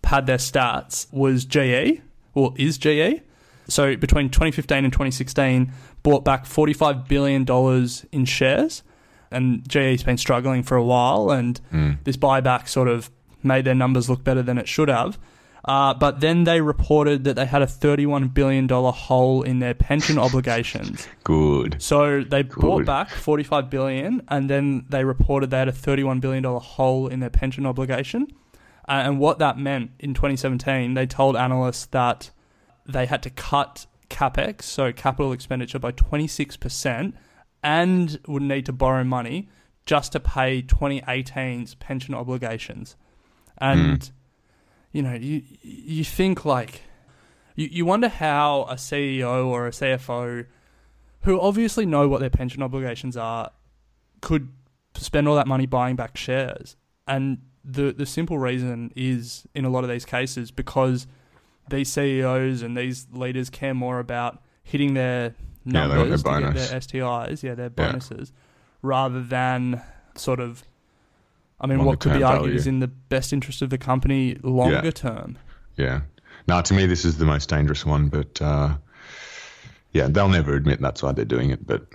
pad 0.00 0.24
their 0.26 0.38
stats 0.38 1.12
was 1.12 1.44
GE, 1.44 2.00
or 2.34 2.54
is 2.56 2.78
GE. 2.78 3.20
So 3.68 3.96
between 3.96 4.30
2015 4.30 4.84
and 4.84 4.92
2016, 4.92 5.70
bought 6.02 6.24
back 6.24 6.46
45 6.46 7.06
billion 7.06 7.44
dollars 7.44 8.06
in 8.12 8.24
shares, 8.24 8.82
and 9.30 9.68
GE's 9.68 10.02
been 10.02 10.16
struggling 10.16 10.62
for 10.62 10.76
a 10.76 10.84
while, 10.84 11.30
and 11.30 11.58
hmm. 11.70 11.92
this 12.04 12.16
buyback 12.16 12.66
sort 12.66 12.88
of 12.88 13.10
made 13.42 13.66
their 13.66 13.74
numbers 13.74 14.08
look 14.08 14.24
better 14.24 14.42
than 14.42 14.56
it 14.56 14.68
should 14.68 14.88
have. 14.88 15.18
Uh, 15.68 15.92
but 15.92 16.20
then 16.20 16.44
they 16.44 16.62
reported 16.62 17.24
that 17.24 17.36
they 17.36 17.44
had 17.44 17.60
a 17.60 17.66
$31 17.66 18.32
billion 18.32 18.66
hole 18.66 19.42
in 19.42 19.58
their 19.58 19.74
pension 19.74 20.18
obligations. 20.26 21.06
Good. 21.24 21.76
So 21.78 22.24
they 22.24 22.42
bought 22.42 22.86
back 22.86 23.10
45 23.10 23.68
billion 23.68 24.22
and 24.28 24.48
then 24.48 24.86
they 24.88 25.04
reported 25.04 25.50
they 25.50 25.58
had 25.58 25.68
a 25.68 25.72
31 25.72 26.20
billion 26.20 26.42
dollar 26.42 26.60
hole 26.60 27.06
in 27.06 27.20
their 27.20 27.28
pension 27.28 27.66
obligation. 27.66 28.28
Uh, 28.88 29.02
and 29.04 29.18
what 29.18 29.38
that 29.40 29.58
meant 29.58 29.90
in 29.98 30.14
2017, 30.14 30.94
they 30.94 31.06
told 31.06 31.36
analysts 31.36 31.84
that 31.86 32.30
they 32.86 33.04
had 33.04 33.22
to 33.24 33.30
cut 33.30 33.84
capex, 34.08 34.62
so 34.62 34.90
capital 34.90 35.32
expenditure 35.32 35.78
by 35.78 35.92
26% 35.92 37.12
and 37.62 38.18
would 38.26 38.42
need 38.42 38.64
to 38.64 38.72
borrow 38.72 39.04
money 39.04 39.50
just 39.84 40.12
to 40.12 40.20
pay 40.20 40.62
2018's 40.62 41.74
pension 41.74 42.14
obligations. 42.14 42.96
And 43.58 44.10
you 44.92 45.02
know, 45.02 45.14
you 45.14 45.42
you 45.62 46.04
think 46.04 46.44
like 46.44 46.82
you, 47.54 47.68
you 47.70 47.84
wonder 47.84 48.08
how 48.08 48.62
a 48.68 48.74
CEO 48.74 49.46
or 49.46 49.66
a 49.66 49.70
CFO 49.70 50.46
who 51.22 51.40
obviously 51.40 51.84
know 51.86 52.08
what 52.08 52.20
their 52.20 52.30
pension 52.30 52.62
obligations 52.62 53.16
are 53.16 53.50
could 54.20 54.48
spend 54.94 55.28
all 55.28 55.34
that 55.36 55.46
money 55.46 55.66
buying 55.66 55.96
back 55.96 56.16
shares. 56.16 56.76
And 57.06 57.38
the 57.64 57.92
the 57.92 58.06
simple 58.06 58.38
reason 58.38 58.92
is 58.96 59.46
in 59.54 59.64
a 59.64 59.68
lot 59.70 59.84
of 59.84 59.90
these 59.90 60.04
cases 60.04 60.50
because 60.50 61.06
these 61.70 61.90
CEOs 61.92 62.62
and 62.62 62.76
these 62.76 63.06
leaders 63.12 63.50
care 63.50 63.74
more 63.74 63.98
about 63.98 64.42
hitting 64.62 64.94
their 64.94 65.34
Yeah, 65.64 65.86
numbers 65.86 66.22
bonus. 66.22 66.70
their 66.70 66.80
STIs, 66.80 67.42
yeah, 67.42 67.54
their 67.54 67.66
Yeah. 67.66 67.88
bonuses, 67.88 68.32
rather 68.80 69.22
than 69.22 69.82
sort 70.14 70.40
of 70.40 70.62
I 71.60 71.66
mean, 71.66 71.84
what 71.84 71.98
could 72.00 72.12
be 72.14 72.22
argued 72.22 72.54
is 72.54 72.66
in 72.66 72.80
the 72.80 72.86
best 72.88 73.32
interest 73.32 73.62
of 73.62 73.70
the 73.70 73.78
company 73.78 74.36
longer 74.42 74.92
term. 74.92 75.38
Yeah. 75.76 76.02
Now, 76.46 76.60
to 76.62 76.72
me, 76.74 76.86
this 76.86 77.04
is 77.04 77.18
the 77.18 77.24
most 77.24 77.48
dangerous 77.48 77.84
one, 77.84 78.08
but 78.08 78.40
uh, 78.40 78.76
yeah, 79.92 80.08
they'll 80.08 80.28
never 80.28 80.54
admit 80.54 80.80
that's 80.80 81.02
why 81.02 81.12
they're 81.12 81.24
doing 81.24 81.50
it, 81.50 81.66
but 81.66 81.86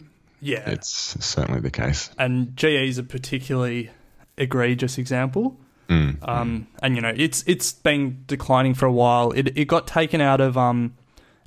Yeah. 0.41 0.69
it's 0.69 0.89
certainly 1.25 1.61
the 1.61 1.71
case. 1.71 2.09
and 2.17 2.55
GE 2.57 2.65
is 2.65 2.97
a 2.97 3.03
particularly 3.03 3.89
egregious 4.37 4.97
example. 4.97 5.57
Mm. 5.89 6.17
Um, 6.27 6.67
and 6.81 6.95
you 6.95 7.01
know, 7.01 7.13
it's 7.15 7.43
it's 7.45 7.73
been 7.73 8.23
declining 8.25 8.73
for 8.73 8.85
a 8.85 8.91
while. 8.91 9.31
It 9.31 9.57
it 9.57 9.65
got 9.67 9.85
taken 9.85 10.21
out 10.21 10.39
of 10.39 10.57
um 10.57 10.93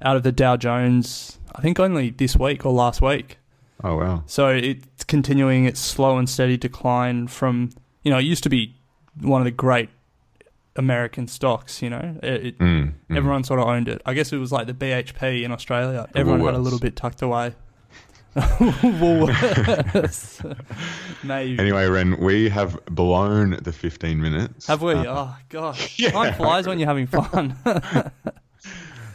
out 0.02 0.16
of 0.16 0.22
the 0.24 0.32
Dow 0.32 0.56
Jones, 0.58 1.38
I 1.54 1.62
think 1.62 1.80
only 1.80 2.10
this 2.10 2.36
week 2.36 2.66
or 2.66 2.72
last 2.72 3.00
week. 3.00 3.38
Oh, 3.82 3.96
wow. 3.96 4.22
So 4.26 4.48
it's 4.48 5.04
continuing 5.04 5.64
its 5.64 5.80
slow 5.80 6.18
and 6.18 6.28
steady 6.28 6.56
decline 6.58 7.28
from 7.28 7.70
you 8.06 8.12
know, 8.12 8.18
it 8.18 8.22
used 8.24 8.44
to 8.44 8.48
be 8.48 8.72
one 9.20 9.40
of 9.40 9.44
the 9.46 9.50
great 9.50 9.88
American 10.76 11.26
stocks, 11.26 11.82
you 11.82 11.90
know. 11.90 12.16
It, 12.22 12.46
it, 12.46 12.56
Mm, 12.60 12.92
mm. 13.10 13.16
Everyone 13.16 13.42
sort 13.42 13.58
of 13.58 13.66
owned 13.66 13.88
it. 13.88 14.00
I 14.06 14.14
guess 14.14 14.32
it 14.32 14.36
was 14.36 14.52
like 14.52 14.68
the 14.68 14.74
BHP 14.74 15.42
in 15.42 15.50
Australia. 15.50 16.08
Everyone 16.14 16.44
had 16.44 16.54
a 16.54 16.58
little 16.58 16.78
bit 16.78 16.94
tucked 16.94 17.22
away. 17.22 17.52
Woolworths. 18.36 20.56
Maybe. 21.24 21.58
Anyway, 21.58 21.88
Ren, 21.88 22.16
we 22.20 22.48
have 22.48 22.78
blown 22.86 23.58
the 23.60 23.72
15 23.72 24.20
minutes. 24.20 24.68
Have 24.68 24.82
we? 24.82 24.92
Uh, 24.94 25.04
oh 25.08 25.36
gosh, 25.48 25.98
yeah. 26.02 26.10
time 26.10 26.32
flies 26.34 26.68
when 26.68 26.78
you're 26.78 26.86
having 26.86 27.08
fun. 27.08 27.56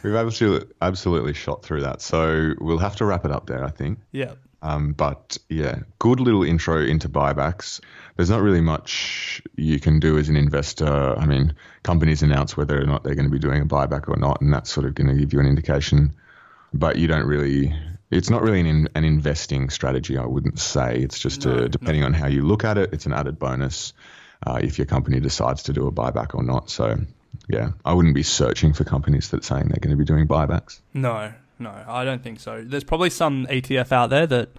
We've 0.02 0.14
absolutely, 0.16 0.68
absolutely 0.82 1.32
shot 1.32 1.62
through 1.62 1.80
that. 1.80 2.02
So 2.02 2.52
we'll 2.60 2.76
have 2.76 2.96
to 2.96 3.06
wrap 3.06 3.24
it 3.24 3.30
up 3.30 3.46
there, 3.46 3.64
I 3.64 3.70
think. 3.70 4.00
yeah, 4.10 4.32
Um, 4.62 4.92
but 4.92 5.38
yeah, 5.48 5.80
good 5.98 6.20
little 6.20 6.44
intro 6.44 6.80
into 6.80 7.08
buybacks. 7.08 7.80
There's 8.16 8.30
not 8.30 8.42
really 8.42 8.60
much 8.60 9.42
you 9.56 9.80
can 9.80 9.98
do 9.98 10.18
as 10.18 10.28
an 10.28 10.36
investor. 10.36 11.18
I 11.18 11.26
mean, 11.26 11.54
companies 11.82 12.22
announce 12.22 12.56
whether 12.56 12.80
or 12.80 12.86
not 12.86 13.02
they're 13.02 13.16
going 13.16 13.26
to 13.26 13.32
be 13.32 13.40
doing 13.40 13.62
a 13.62 13.66
buyback 13.66 14.08
or 14.08 14.16
not, 14.16 14.40
and 14.40 14.54
that's 14.54 14.70
sort 14.70 14.86
of 14.86 14.94
going 14.94 15.08
to 15.08 15.14
give 15.14 15.32
you 15.32 15.40
an 15.40 15.46
indication. 15.46 16.14
But 16.72 16.96
you 16.96 17.08
don't 17.08 17.26
really, 17.26 17.74
it's 18.10 18.30
not 18.30 18.42
really 18.42 18.60
an, 18.60 18.66
in, 18.66 18.88
an 18.94 19.04
investing 19.04 19.68
strategy, 19.68 20.16
I 20.16 20.26
wouldn't 20.26 20.60
say. 20.60 21.00
It's 21.00 21.18
just 21.18 21.44
No, 21.44 21.64
a, 21.64 21.68
depending 21.68 22.04
on 22.04 22.14
how 22.14 22.28
you 22.28 22.42
look 22.42 22.64
at 22.64 22.78
it, 22.78 22.90
it's 22.92 23.06
an 23.06 23.12
added 23.12 23.38
bonus 23.38 23.92
uh, 24.46 24.60
if 24.62 24.78
your 24.78 24.86
company 24.86 25.18
decides 25.18 25.64
to 25.64 25.72
do 25.72 25.88
a 25.88 25.92
buyback 25.92 26.34
or 26.34 26.42
not. 26.44 26.70
So 26.70 26.98
yeah, 27.48 27.70
I 27.84 27.94
wouldn't 27.94 28.14
be 28.14 28.22
searching 28.22 28.72
for 28.72 28.84
companies 28.84 29.30
that 29.30 29.40
are 29.40 29.46
saying 29.46 29.68
they're 29.68 29.80
going 29.80 29.90
to 29.90 29.96
be 29.96 30.04
doing 30.04 30.28
buybacks. 30.28 30.80
no, 30.94 31.32
no, 31.62 31.84
I 31.86 32.04
don't 32.04 32.22
think 32.22 32.40
so. 32.40 32.62
There's 32.64 32.84
probably 32.84 33.10
some 33.10 33.46
ETF 33.46 33.92
out 33.92 34.10
there 34.10 34.26
that 34.26 34.50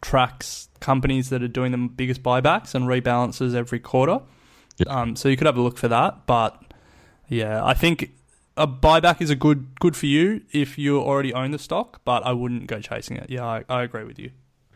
tracks 0.00 0.68
companies 0.80 1.30
that 1.30 1.42
are 1.42 1.48
doing 1.48 1.72
the 1.72 1.78
biggest 1.78 2.22
buybacks 2.22 2.74
and 2.74 2.86
rebalances 2.86 3.54
every 3.54 3.78
quarter. 3.78 4.20
Yep. 4.78 4.88
Um, 4.88 5.16
so 5.16 5.28
you 5.28 5.36
could 5.36 5.46
have 5.46 5.56
a 5.56 5.60
look 5.62 5.78
for 5.78 5.88
that. 5.88 6.26
But 6.26 6.62
yeah, 7.28 7.64
I 7.64 7.74
think 7.74 8.12
a 8.56 8.66
buyback 8.66 9.20
is 9.20 9.30
a 9.30 9.36
good 9.36 9.78
good 9.80 9.96
for 9.96 10.06
you 10.06 10.42
if 10.52 10.78
you 10.78 11.00
already 11.00 11.32
own 11.32 11.50
the 11.50 11.58
stock. 11.58 12.00
But 12.04 12.24
I 12.26 12.32
wouldn't 12.32 12.66
go 12.66 12.80
chasing 12.80 13.16
it. 13.16 13.30
Yeah, 13.30 13.44
I, 13.44 13.64
I 13.68 13.82
agree 13.82 14.04
with 14.04 14.18
you. 14.18 14.30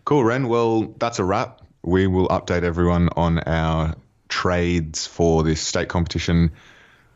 Cool, 0.05 0.25
Ren. 0.25 0.49
Well, 0.49 0.95
that's 0.99 1.19
a 1.19 1.25
wrap. 1.25 1.63
We 1.83 2.07
will 2.07 2.29
update 2.29 2.63
everyone 2.63 3.09
on 3.17 3.41
our 3.41 3.95
trades 4.29 5.07
for 5.07 5.43
this 5.43 5.61
Stake 5.61 5.89
competition 5.89 6.53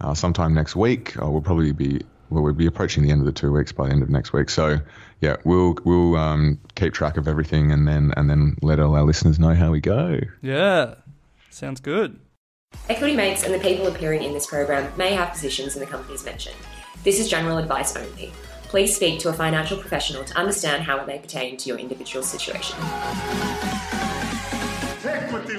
uh, 0.00 0.14
sometime 0.14 0.54
next 0.54 0.76
week. 0.76 1.20
Uh, 1.20 1.30
we'll 1.30 1.40
probably 1.40 1.72
be 1.72 2.02
well, 2.30 2.42
we'll 2.42 2.52
be 2.52 2.66
approaching 2.66 3.02
the 3.02 3.10
end 3.10 3.20
of 3.20 3.26
the 3.26 3.32
two 3.32 3.52
weeks 3.52 3.72
by 3.72 3.86
the 3.86 3.92
end 3.92 4.02
of 4.02 4.10
next 4.10 4.32
week. 4.32 4.50
So, 4.50 4.80
yeah, 5.20 5.36
we'll 5.44 5.76
we'll 5.84 6.16
um, 6.16 6.58
keep 6.74 6.94
track 6.94 7.16
of 7.16 7.28
everything 7.28 7.72
and 7.72 7.86
then 7.86 8.12
and 8.16 8.30
then 8.30 8.56
let 8.62 8.80
all 8.80 8.94
our 8.94 9.04
listeners 9.04 9.38
know 9.38 9.54
how 9.54 9.70
we 9.70 9.80
go. 9.80 10.20
Yeah, 10.42 10.94
sounds 11.50 11.80
good. 11.80 12.18
Equity 12.88 13.16
Mates 13.16 13.42
and 13.42 13.52
the 13.52 13.58
people 13.58 13.86
appearing 13.88 14.22
in 14.22 14.32
this 14.32 14.46
program 14.46 14.92
may 14.96 15.12
have 15.12 15.30
positions 15.30 15.74
in 15.74 15.80
the 15.80 15.86
companies 15.86 16.24
mentioned. 16.24 16.56
This 17.02 17.18
is 17.18 17.28
general 17.28 17.58
advice 17.58 17.96
only. 17.96 18.32
Please 18.64 18.94
speak 18.94 19.18
to 19.20 19.28
a 19.28 19.32
financial 19.32 19.76
professional 19.76 20.22
to 20.24 20.38
understand 20.38 20.84
how 20.84 21.00
it 21.00 21.06
may 21.06 21.18
pertain 21.18 21.56
to 21.56 21.68
your 21.68 21.78
individual 21.78 22.22
situation. 22.22 22.78
Equity 25.02 25.58